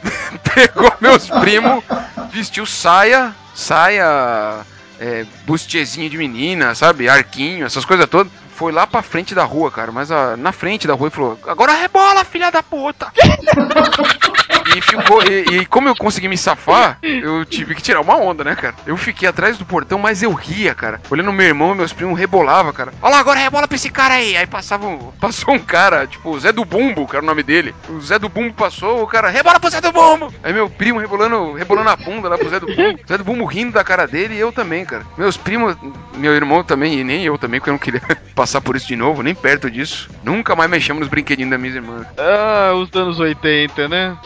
[0.54, 1.82] pegou meus primos,
[2.30, 4.64] vestiu saia, saia,
[5.00, 7.08] é, bustiezinho de menina, sabe?
[7.08, 8.32] Arquinho, essas coisas todas.
[8.54, 11.38] Foi lá pra frente da rua, cara, mas a, na frente da rua ele falou:
[11.46, 13.12] Agora rebola, filha da puta!
[14.76, 15.22] e ficou.
[15.22, 18.74] E, e como eu consegui me safar, eu tive que tirar uma onda, né, cara?
[18.86, 21.00] Eu fiquei atrás do portão, mas eu ria, cara.
[21.10, 22.92] Olhando meu irmão, meus primos rebolava, cara.
[23.00, 24.36] Olha lá, agora rebola pra esse cara aí.
[24.36, 27.42] Aí passava um, passou um cara, tipo, o Zé do Bumbo, que era o nome
[27.42, 27.74] dele.
[27.88, 30.32] O Zé do Bumbo passou, o cara, rebola pro Zé do Bumbo!
[30.42, 33.00] Aí meu primo rebolando, rebolando a bunda lá pro Zé do Bumbo.
[33.04, 35.04] O Zé do Bumbo rindo da cara dele e eu também, cara.
[35.16, 35.76] Meus primos,
[36.14, 38.02] meu irmão também, e nem eu também, porque eu não queria
[38.34, 40.10] passar por isso de novo, nem perto disso.
[40.22, 42.06] Nunca mais mexemos nos brinquedinhos da minha irmã.
[42.18, 44.16] Ah, os anos 80, né?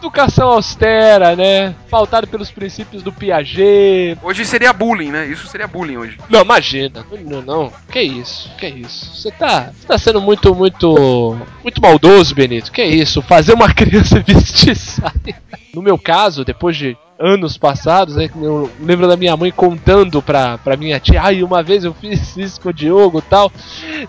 [0.00, 1.74] Educação austera, né?
[1.90, 4.18] Pautado pelos princípios do Piaget.
[4.22, 5.26] Hoje seria bullying, né?
[5.26, 6.18] Isso seria bullying hoje.
[6.28, 7.04] Não, imagina.
[7.24, 7.72] Não, não.
[7.90, 8.50] Que isso?
[8.56, 9.14] Que isso?
[9.14, 12.72] Você tá, você tá sendo muito, muito, muito maldoso, Benito.
[12.72, 13.20] Que isso?
[13.22, 15.40] Fazer uma criança vestir saia.
[15.74, 20.56] No meu caso, depois de anos passados, né, eu lembro da minha mãe contando pra,
[20.56, 23.52] pra minha tia, ai, uma vez eu fiz isso com o Diogo e tal.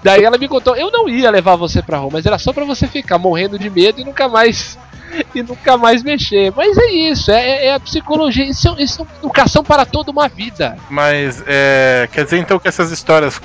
[0.02, 2.64] Daí ela me contou, eu não ia levar você pra rua, mas era só pra
[2.64, 4.80] você ficar morrendo de medo e nunca mais
[5.36, 6.52] e nunca mais mexer.
[6.56, 10.28] Mas é isso, é, é a psicologia, isso, é- isso é educação para toda uma
[10.28, 10.78] vida.
[10.90, 13.40] Mas é, quer dizer então que essas histórias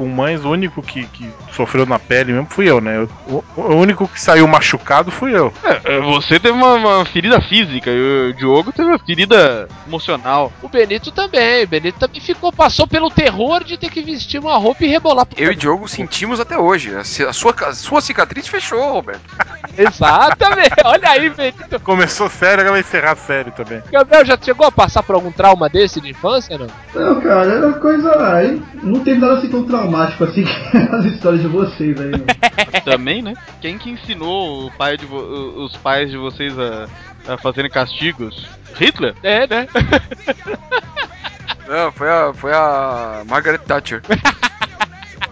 [0.00, 3.06] com mães, o único que, que sofreu na pele mesmo fui eu, né?
[3.28, 5.52] O, o único que saiu machucado fui eu.
[5.84, 10.50] É, você teve uma, uma ferida física e o Diogo teve uma ferida emocional.
[10.62, 14.56] O Benito também, o Benito também ficou, passou pelo terror de ter que vestir uma
[14.56, 15.26] roupa e rebolar.
[15.36, 16.94] Eu e Diogo sentimos até hoje.
[16.96, 19.20] A, a sua, a sua cicatriz fechou, Roberto.
[19.76, 21.78] Exatamente, olha aí, Benito.
[21.80, 23.82] Começou sério, agora vai encerrar sério também.
[23.92, 26.68] Gabriel, já chegou a passar por algum trauma desse de infância, não?
[26.94, 28.10] Não, cara, era coisa.
[28.34, 32.12] aí Não teve nada assim tão traumático assim que as histórias de vocês aí.
[32.84, 33.34] Também, né?
[33.60, 36.88] Quem que ensinou o pai de os pais de vocês a,
[37.32, 38.48] a fazerem castigos?
[38.74, 39.14] Hitler?
[39.22, 39.68] É, né?
[41.68, 44.02] Não, foi a, foi a Margaret Thatcher.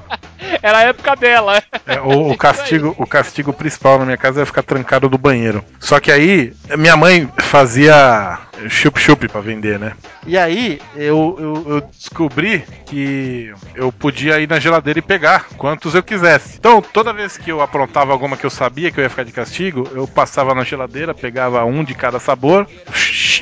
[0.63, 1.63] Era a época dela.
[1.87, 5.65] É, o, o castigo, o castigo principal na minha casa era ficar trancado do banheiro.
[5.79, 8.39] Só que aí, minha mãe fazia
[8.69, 9.93] chup-chup pra vender, né?
[10.27, 15.95] E aí, eu, eu, eu descobri que eu podia ir na geladeira e pegar quantos
[15.95, 16.57] eu quisesse.
[16.59, 19.33] Então, toda vez que eu aprontava alguma que eu sabia que eu ia ficar de
[19.33, 22.67] castigo, eu passava na geladeira, pegava um de cada sabor,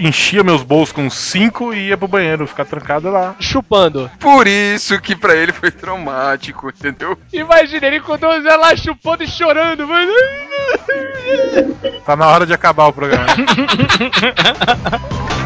[0.00, 3.36] enchia meus bolsos com cinco e ia pro banheiro ficar trancado lá.
[3.38, 4.10] Chupando.
[4.18, 7.16] Por isso que pra ele foi traumático, entendeu?
[7.32, 10.12] Imagina ele com 12 anos lá chupando e chorando, mano.
[12.04, 13.26] Tá na hora de acabar o programa.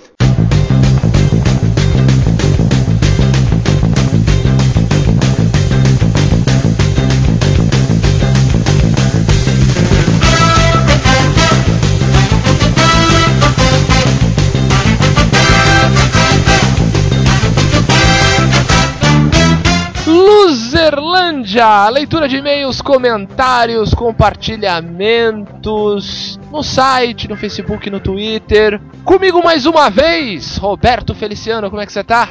[20.21, 28.79] Luzerlândia, leitura de e-mails, comentários, compartilhamentos no site, no Facebook, no Twitter.
[29.03, 32.29] Comigo mais uma vez, Roberto Feliciano, como é que você tá?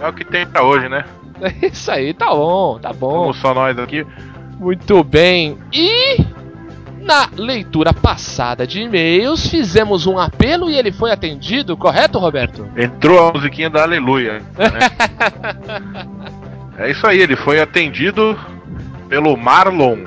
[0.00, 1.04] É o que tem pra hoje, né?
[1.40, 3.32] É isso aí, tá bom, tá bom.
[3.32, 4.06] Somos só nós aqui.
[4.58, 5.56] Muito bem.
[5.72, 6.18] E
[7.00, 12.68] na leitura passada de e-mails, fizemos um apelo e ele foi atendido, correto, Roberto?
[12.76, 14.42] Entrou a musiquinha da Aleluia.
[14.58, 14.68] né?
[16.80, 18.38] é isso aí, ele foi atendido
[19.08, 19.98] pelo Marlon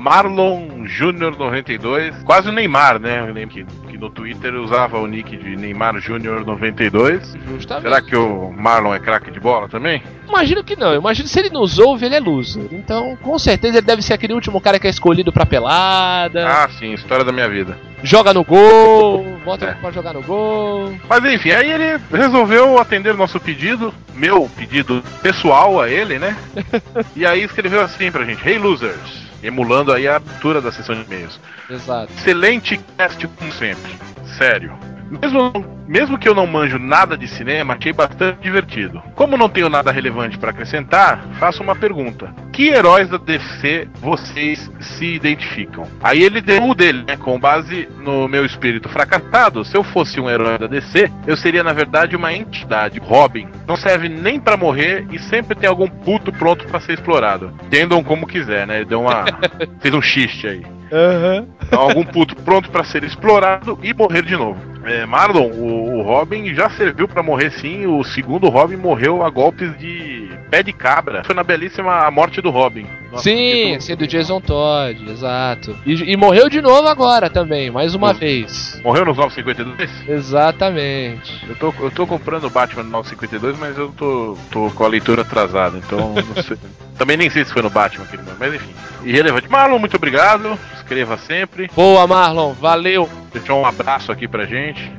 [0.00, 3.20] Marlon Júnior 92, quase o Neymar, né?
[3.20, 3.66] Eu lembro que,
[4.00, 7.36] no Twitter usava o nick de Neymar Júnior 92.
[7.52, 7.82] Justamente.
[7.84, 10.02] Será que o Marlon é craque de bola também?
[10.26, 10.94] Imagino que não.
[10.94, 12.66] Imagino que se ele nos ouve, ele é loser.
[12.72, 16.48] Então, com certeza, ele deve ser aquele último cara que é escolhido pra pelada.
[16.48, 17.76] Ah, sim, história da minha vida.
[18.02, 19.72] Joga no gol, bota É.
[19.74, 20.94] pra jogar no gol.
[21.08, 26.34] Mas enfim, aí ele resolveu atender o nosso pedido, meu pedido pessoal a ele, né?
[27.14, 29.28] e aí escreveu assim pra gente: Hey losers!
[29.42, 31.40] Emulando aí a abertura da sessão de e-mails.
[31.68, 32.12] Exato.
[32.12, 33.92] Excelente cast como sempre.
[34.36, 34.78] Sério.
[35.10, 35.52] Mesmo,
[35.88, 39.02] mesmo que eu não manjo nada de cinema, achei bastante divertido.
[39.16, 42.32] Como não tenho nada relevante para acrescentar, faço uma pergunta.
[42.52, 45.86] Que heróis da DC vocês se identificam?
[46.02, 47.16] Aí ele deu o dele, né?
[47.16, 51.62] Com base no meu espírito fracassado, se eu fosse um herói da DC, eu seria
[51.62, 52.98] na verdade uma entidade.
[52.98, 53.48] Robin.
[53.66, 57.52] Não serve nem para morrer e sempre tem algum puto pronto para ser explorado.
[57.64, 58.76] Entendam como quiser, né?
[58.76, 59.24] Ele deu uma.
[59.80, 60.62] fez um xiste aí.
[60.92, 61.46] Aham.
[61.62, 64.60] Então, algum puto pronto para ser explorado e morrer de novo.
[64.84, 67.86] É, Marlon, o, o Robin já serviu para morrer sim.
[67.86, 70.19] O segundo Robin morreu a golpes de
[70.50, 71.22] pé de cabra.
[71.24, 72.86] Foi na belíssima A Morte do Robin.
[73.10, 75.76] Nossa, Sim, sim, do Jason Todd, exato.
[75.86, 78.14] E, e morreu de novo agora também, mais uma Hum.
[78.14, 78.80] vez.
[78.84, 80.08] Morreu nos 952?
[80.08, 81.46] Exatamente.
[81.48, 84.88] Eu tô, eu tô comprando o Batman no 952, mas eu tô, tô com a
[84.88, 86.56] leitura atrasada, então não sei.
[86.98, 88.74] Também nem sei se foi no Batman aquele nome, mas enfim.
[89.04, 89.48] Irrelevante.
[89.48, 90.58] Marlon, muito obrigado.
[90.76, 91.70] Escreva sempre.
[91.74, 93.08] Boa, Marlon, valeu.
[93.32, 94.92] Deixar um abraço aqui pra gente.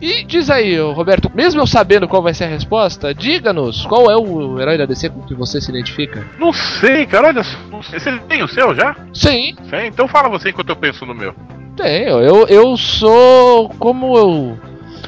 [0.00, 4.16] E diz aí, Roberto, mesmo eu sabendo qual vai ser a resposta, diga-nos qual é
[4.16, 6.26] o herói da DC com que você se identifica?
[6.38, 7.42] Não sei, cara, olha
[7.82, 7.98] sei.
[7.98, 8.96] Você tem o seu já?
[9.12, 9.88] Sim, Tem?
[9.88, 11.34] Então fala você enquanto eu penso no meu.
[11.76, 12.20] tenho.
[12.20, 13.68] Eu, eu sou.
[13.78, 14.58] Como eu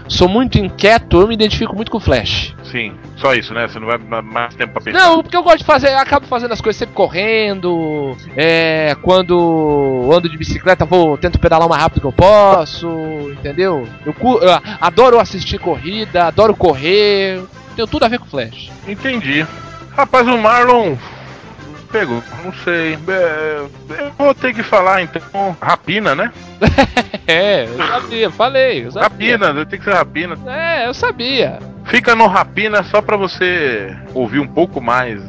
[0.09, 2.55] sou muito inquieto, eu me identifico muito com o Flash.
[2.65, 3.67] Sim, só isso, né?
[3.69, 4.99] Você não vai ma- mais tempo pra pensar.
[4.99, 8.17] Não, porque eu gosto de fazer, acabo fazendo as coisas sempre correndo.
[8.37, 12.89] É, quando ando de bicicleta, vou tento pedalar o mais rápido que eu posso,
[13.33, 13.87] entendeu?
[14.05, 17.43] Eu, eu adoro assistir corrida, adoro correr.
[17.77, 18.71] Tem tudo a ver com Flash.
[18.87, 19.47] Entendi.
[19.97, 20.97] Rapaz, o Marlon
[21.95, 22.99] pegou, não sei.
[23.07, 23.61] É,
[24.01, 25.57] eu vou ter que falar então.
[25.63, 26.33] Rapina, né?
[27.27, 28.85] É, eu sabia, falei.
[28.85, 29.39] Eu sabia.
[29.39, 30.37] Rapina, tem que ser rapina.
[30.47, 31.59] É, eu sabia.
[31.87, 35.23] Fica no Rapina só pra você ouvir um pouco mais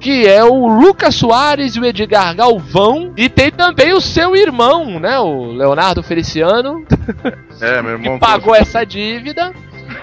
[0.03, 4.99] que é o Lucas Soares e o Edgar Galvão, e tem também o seu irmão,
[4.99, 6.85] né, o Leonardo Feliciano,
[7.61, 8.15] É, meu irmão.
[8.15, 9.53] que pagou essa dívida.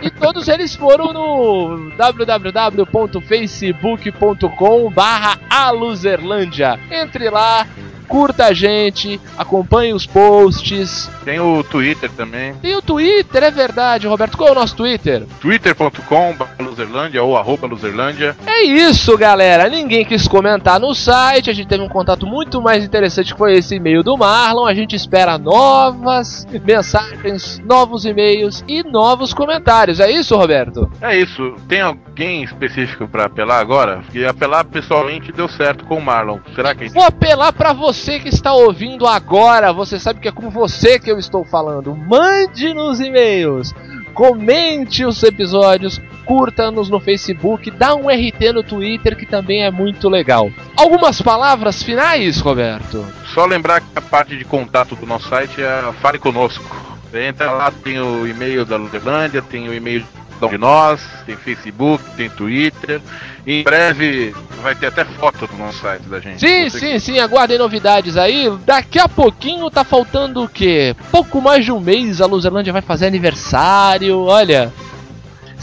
[0.01, 6.79] E todos eles foram no www.facebook.com barra aluzerlândia.
[6.89, 7.67] Entre lá,
[8.09, 11.09] curta a gente, acompanhe os posts.
[11.23, 12.55] Tem o Twitter também.
[12.63, 14.35] E o Twitter, é verdade, Roberto.
[14.35, 15.25] Qual é o nosso Twitter?
[15.39, 18.35] twitter.com Luzerlândia ou arroba Luzerlândia.
[18.47, 19.69] É isso, galera.
[19.69, 21.49] Ninguém quis comentar no site.
[21.49, 24.65] A gente teve um contato muito mais interessante que foi esse e-mail do Marlon.
[24.65, 29.99] A gente espera novas mensagens, novos e-mails e novos comentários.
[29.99, 30.89] É isso, Roberto?
[31.01, 31.55] É isso.
[31.67, 33.97] Tem alguém específico pra apelar agora?
[33.99, 36.39] Porque apelar pessoalmente deu certo com o Marlon.
[36.55, 39.73] Será que Vou apelar pra você que está ouvindo agora.
[39.73, 41.95] Você sabe que é com você que eu estou falando.
[41.95, 43.73] Mande nos e-mails.
[44.13, 50.09] Comente os episódios, curta-nos no Facebook, dá um RT no Twitter que também é muito
[50.09, 50.51] legal.
[50.75, 53.05] Algumas palavras finais, Roberto?
[53.33, 56.63] Só lembrar que a parte de contato do nosso site é Fale Conosco.
[57.09, 60.05] Você entra lá, tem o e-mail da Luzerlândia, tem o e-mail
[60.47, 63.01] de nós, tem Facebook, tem Twitter.
[63.45, 66.39] E em breve vai ter até foto no nosso site da gente.
[66.39, 68.49] Sim, sim, sim, aguardem novidades aí.
[68.65, 70.95] Daqui a pouquinho tá faltando o quê?
[71.11, 74.19] Pouco mais de um mês a Luzerlândia vai fazer aniversário.
[74.25, 74.71] Olha,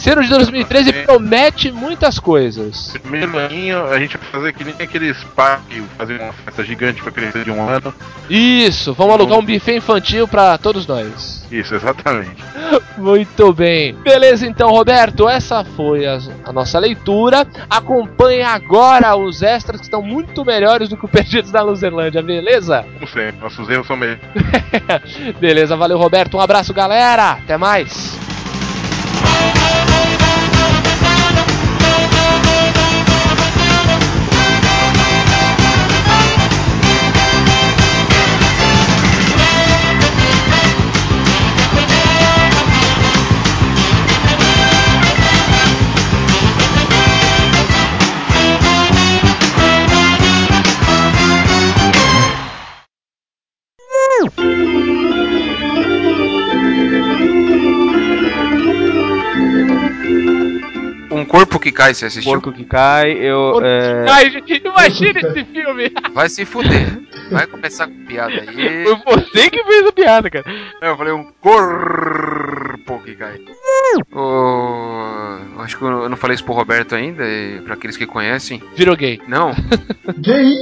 [0.04, 2.94] Ano de 2013 promete muitas coisas.
[3.02, 7.02] Primeiro aninho, a gente vai fazer que nem aqueles pais que faziam uma festa gigante
[7.02, 7.92] pra criança de um ano.
[8.30, 11.44] Isso, vamos alugar um buffet infantil pra todos nós.
[11.50, 12.42] Isso, exatamente.
[12.96, 13.94] Muito bem.
[13.94, 17.46] Beleza, então, Roberto, essa foi a, a nossa leitura.
[17.68, 22.86] Acompanhe agora os extras que estão muito melhores do que o Perdidos na Luzerlândia, beleza?
[22.94, 24.18] Como sempre, nossos erros são meio.
[25.38, 26.36] beleza, valeu, Roberto.
[26.36, 27.32] Um abraço, galera.
[27.32, 28.18] Até mais.
[61.36, 62.32] Corpo que cai, você assistiu?
[62.32, 63.60] Porco que cai, eu.
[63.62, 64.06] É...
[64.08, 65.92] Ai, gente, imagina esse filme.
[66.12, 66.98] Vai se fuder.
[67.30, 68.84] Vai começar com piada aí.
[68.84, 70.44] Foi você que fez a piada, cara.
[70.80, 73.40] Eu falei um corpo que cai.
[74.12, 78.62] Ô, acho que eu não falei isso pro Roberto ainda, e pra aqueles que conhecem.
[78.74, 79.20] Virou gay.
[79.28, 79.52] Não.
[80.18, 80.54] Gay!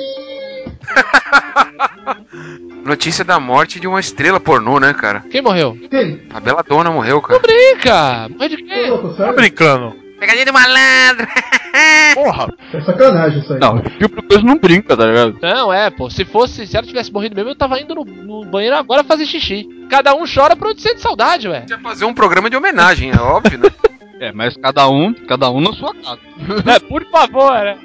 [2.85, 5.25] Notícia da morte de uma estrela pornô, né, cara?
[5.31, 5.79] Quem morreu?
[5.89, 6.22] Quem?
[6.33, 7.41] A Bela Dona morreu, cara.
[7.41, 8.29] Brinca!
[8.29, 8.93] Morreu de quê?
[9.16, 10.04] Tá brincando.
[10.19, 11.27] Pegadinha de malandro!
[12.15, 12.55] Porra!
[12.73, 13.59] É sacanagem isso aí.
[13.61, 15.37] Não, esse tipo de coisa não brinca, tá ligado?
[15.43, 16.09] Não, é, pô.
[16.09, 19.27] Se fosse, se ela tivesse morrido mesmo, eu tava indo no, no banheiro agora fazer
[19.27, 19.69] xixi.
[19.91, 21.61] Cada um chora pra onde sente saudade, ué.
[21.61, 23.69] Podia fazer um programa de homenagem, é óbvio, né?
[24.21, 26.21] É, mas cada um, cada um na sua casa.
[26.73, 27.77] É, por favor, né?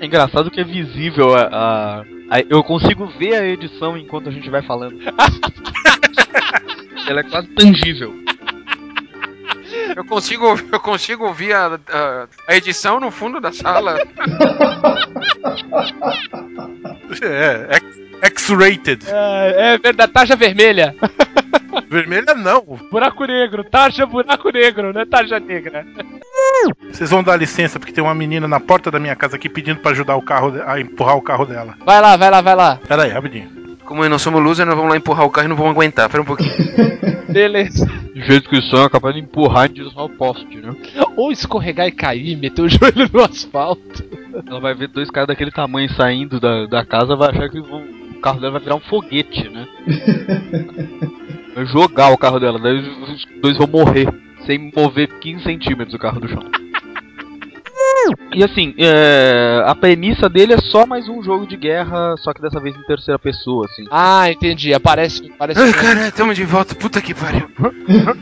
[0.00, 2.00] É engraçado que é visível a, a-
[2.30, 4.98] a- Eu consigo ver a edição enquanto a gente vai falando.
[7.06, 8.14] Ela é quase tangível.
[9.96, 13.98] Eu consigo, eu consigo ouvir a, a, a edição no fundo da sala.
[17.22, 19.04] É, X- X-rated.
[19.08, 20.94] É, é verdade, tarja vermelha.
[21.88, 22.78] Vermelha não.
[22.90, 25.84] Buraco negro, tarja buraco negro, não é tarja negra.
[26.90, 29.80] Vocês vão dar licença porque tem uma menina na porta da minha casa aqui pedindo
[29.80, 31.74] pra ajudar o carro, a empurrar o carro dela.
[31.84, 32.78] Vai lá, vai lá, vai lá.
[32.86, 33.50] Pera aí, rapidinho.
[33.84, 36.08] Como nós somos loser, nós vamos lá empurrar o carro e não vamos aguentar.
[36.08, 36.52] Pera um pouquinho.
[37.28, 37.86] Beleza.
[38.14, 40.74] De jeito que o som é capaz de empurrar em direção ao poste, né?
[41.16, 44.04] Ou escorregar e cair, meter o joelho no asfalto.
[44.46, 47.82] Ela vai ver dois caras daquele tamanho saindo da, da casa, vai achar que vão-
[47.82, 49.66] o carro dela vai virar um foguete, né?
[51.54, 54.08] Vai jogar o carro dela, daí os dois vão morrer,
[54.46, 56.42] sem mover 15 centímetros o carro do chão.
[58.34, 62.40] E assim, é, a premissa dele é só mais um jogo de guerra, só que
[62.40, 63.84] dessa vez em terceira pessoa, assim.
[63.90, 64.72] Ah, entendi.
[64.72, 65.30] Aparece.
[65.34, 65.60] aparece...
[65.60, 66.74] Ai, cara, tamo de volta.
[66.74, 67.48] Puta que pariu.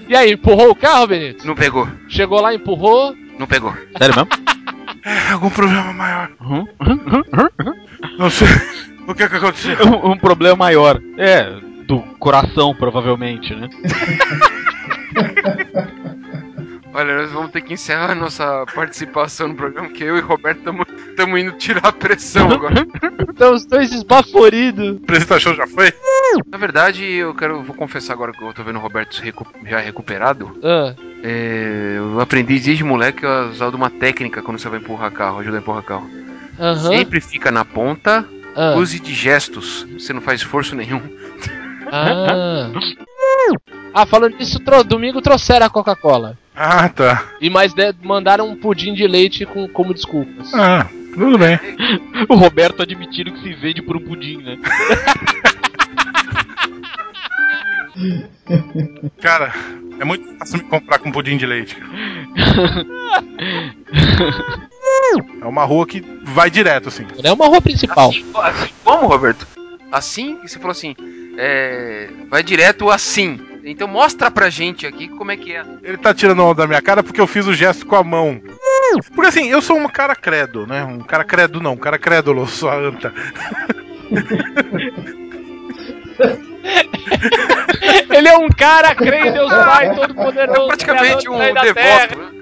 [0.09, 1.47] E aí, empurrou o carro, Benito?
[1.47, 1.89] Não pegou.
[2.09, 3.15] Chegou lá, empurrou.
[3.39, 3.73] Não pegou.
[3.97, 4.29] Sério mesmo?
[5.05, 6.31] É, algum problema maior.
[6.41, 6.67] Uhum.
[8.19, 8.49] Não sei.
[9.07, 9.77] O que é que aconteceu?
[9.87, 11.01] um, um problema maior.
[11.17, 11.49] É,
[11.85, 13.69] do coração, provavelmente, né?
[16.93, 20.27] Olha, nós vamos ter que encerrar a nossa participação no programa, porque eu e o
[20.27, 20.61] Roberto
[21.11, 22.85] estamos indo tirar a pressão agora.
[23.31, 24.97] Estão os dois esbaforidos.
[24.97, 25.93] A apresentação já foi?
[26.51, 29.79] Na verdade, eu quero, vou confessar agora que eu tô vendo o Roberto recu- já
[29.79, 30.59] recuperado.
[30.65, 35.39] Ah, É, eu aprendi desde moleque a usar uma técnica quando você vai empurrar carro,
[35.41, 36.11] ajuda a empurrar carro.
[36.59, 36.77] aham.
[36.89, 38.27] Sempre fica na ponta,
[38.57, 41.01] ah, use de gestos, você não faz esforço nenhum.
[41.93, 42.71] ah.
[43.93, 46.39] Ah, falando nisso, domingo trouxeram a Coca-Cola.
[46.63, 47.25] Ah, tá.
[47.41, 50.53] E mais de- mandaram um pudim de leite com, como desculpas.
[50.53, 51.59] Ah, tudo bem.
[52.29, 54.59] O Roberto admitindo que se vende por um pudim, né?
[59.21, 59.53] Cara,
[59.99, 61.77] é muito fácil me comprar com pudim de leite.
[65.43, 67.05] É uma rua que vai direto, assim.
[67.23, 68.11] Não é uma rua principal.
[68.11, 69.47] Assim, assim, como, Roberto?
[69.91, 70.95] Assim, que você falou assim,
[71.37, 73.41] é, vai direto assim.
[73.65, 75.65] Então mostra pra gente aqui como é que é.
[75.83, 78.41] Ele tá tirando onda da minha cara porque eu fiz o gesto com a mão.
[79.15, 80.85] Porque assim, eu sou um cara credo, né?
[80.85, 83.13] Um cara credo não, um cara crédulo, sua anta.
[88.11, 90.63] Ele é um cara, crê em Deus Pai, todo poderoso.
[90.63, 92.19] É praticamente um e devoto.
[92.19, 92.41] né?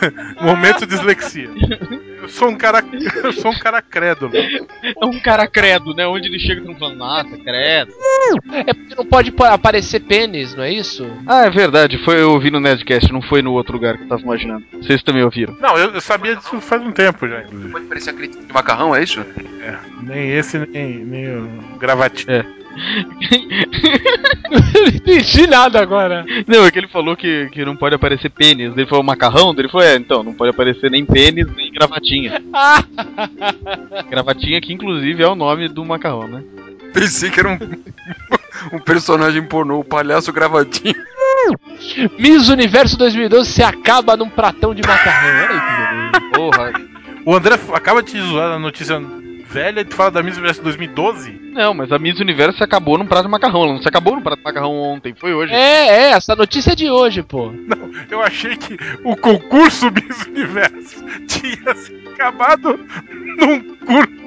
[0.40, 1.50] Momento dislexia.
[2.24, 2.82] Eu sou um cara.
[3.22, 4.32] Eu sou um cara crédulo.
[4.84, 6.06] É um cara credo, né?
[6.06, 7.92] Onde ele chega e falando, nossa, credo.
[8.52, 11.06] É porque não pode pa- aparecer pênis, não é isso?
[11.26, 14.08] Ah, é verdade, foi eu ouvi no Nerdcast, não foi no outro lugar que eu
[14.08, 14.62] tava imaginando.
[14.74, 15.56] Vocês também ouviram.
[15.58, 17.72] Não, eu, eu sabia disso faz um tempo já, inclusive.
[17.72, 19.20] Pode parecer tipo de macarrão, é isso?
[19.62, 21.48] É, nem esse, nem, nem o
[21.78, 22.30] gravatinho.
[22.30, 22.44] É.
[24.50, 26.24] não entendi nada agora.
[26.46, 28.76] Não, é que ele falou que, que não pode aparecer pênis.
[28.76, 32.42] Ele falou macarrão, ele falou, é, então, não pode aparecer nem pênis, nem gravatinha.
[34.10, 36.42] gravatinha que inclusive é o nome do macarrão, né?
[36.92, 37.58] Pensei que era um,
[38.76, 40.94] um personagem pornô, o palhaço gravadinho.
[42.18, 45.28] Miss Universo 2012 se acaba num pratão de macarrão.
[45.28, 46.30] Olha aí que beleza.
[46.34, 46.72] Porra.
[47.26, 49.00] O André acaba de zoar a notícia
[49.54, 51.40] velha e tu fala da Miss Universo 2012?
[51.52, 53.62] Não, mas a Miss Universo se acabou num prato de macarrão.
[53.62, 55.52] Ela não se acabou num prato de macarrão ontem, foi hoje.
[55.52, 57.52] É, é, essa notícia é de hoje, pô.
[57.52, 62.78] Não, eu achei que o concurso Miss Universo tinha se acabado
[63.38, 64.24] num curso.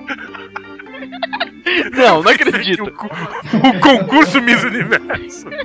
[1.97, 2.83] Não, não acredito.
[2.85, 3.09] O, co-
[3.67, 5.47] o concurso Miss Universo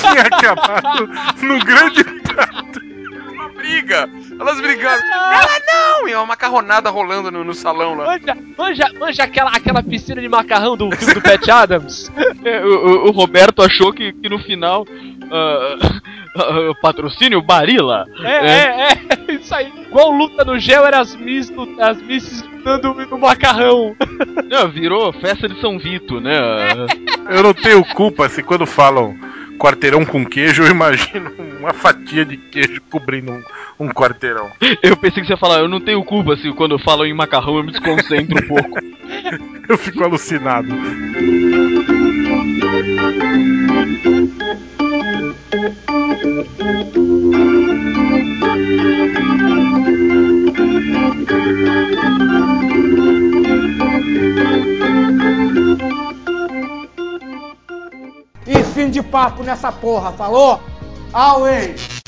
[0.00, 1.08] tinha acabado
[1.42, 2.80] num grande prato.
[3.32, 4.08] Uma briga!
[4.38, 5.02] Elas brigaram.
[5.04, 6.08] Ela não!
[6.08, 8.04] E uma macarronada rolando no, no salão lá.
[8.06, 12.10] Manja, manja, manja aquela, aquela piscina de macarrão do filme do Pat Adams.
[12.44, 14.86] É, o, o- o Roberto achou que, que no final.
[15.30, 15.76] ah,
[16.36, 18.04] ah, patrocínio Barila.
[18.22, 18.88] É, é,
[19.28, 19.72] é, isso aí.
[19.88, 21.50] Igual luta no gel era as Miss,
[21.80, 23.96] as Misses lutando no macarrão.
[24.50, 26.36] Não, virou festa de São Vito, né?
[27.30, 29.16] Eu não tenho culpa se quando falam
[29.56, 33.42] quarteirão com queijo, eu imagino uma fatia de queijo cobrindo um,
[33.80, 34.50] um quarteirão.
[34.82, 37.58] Eu pensei que você ia falar, eu não tenho culpa, assim, quando falam em macarrão
[37.58, 38.78] eu me desconcentro um pouco.
[39.68, 40.68] Eu fico alucinado.
[58.46, 60.60] E fim de papo nessa porra, falou?
[61.12, 62.00] Always!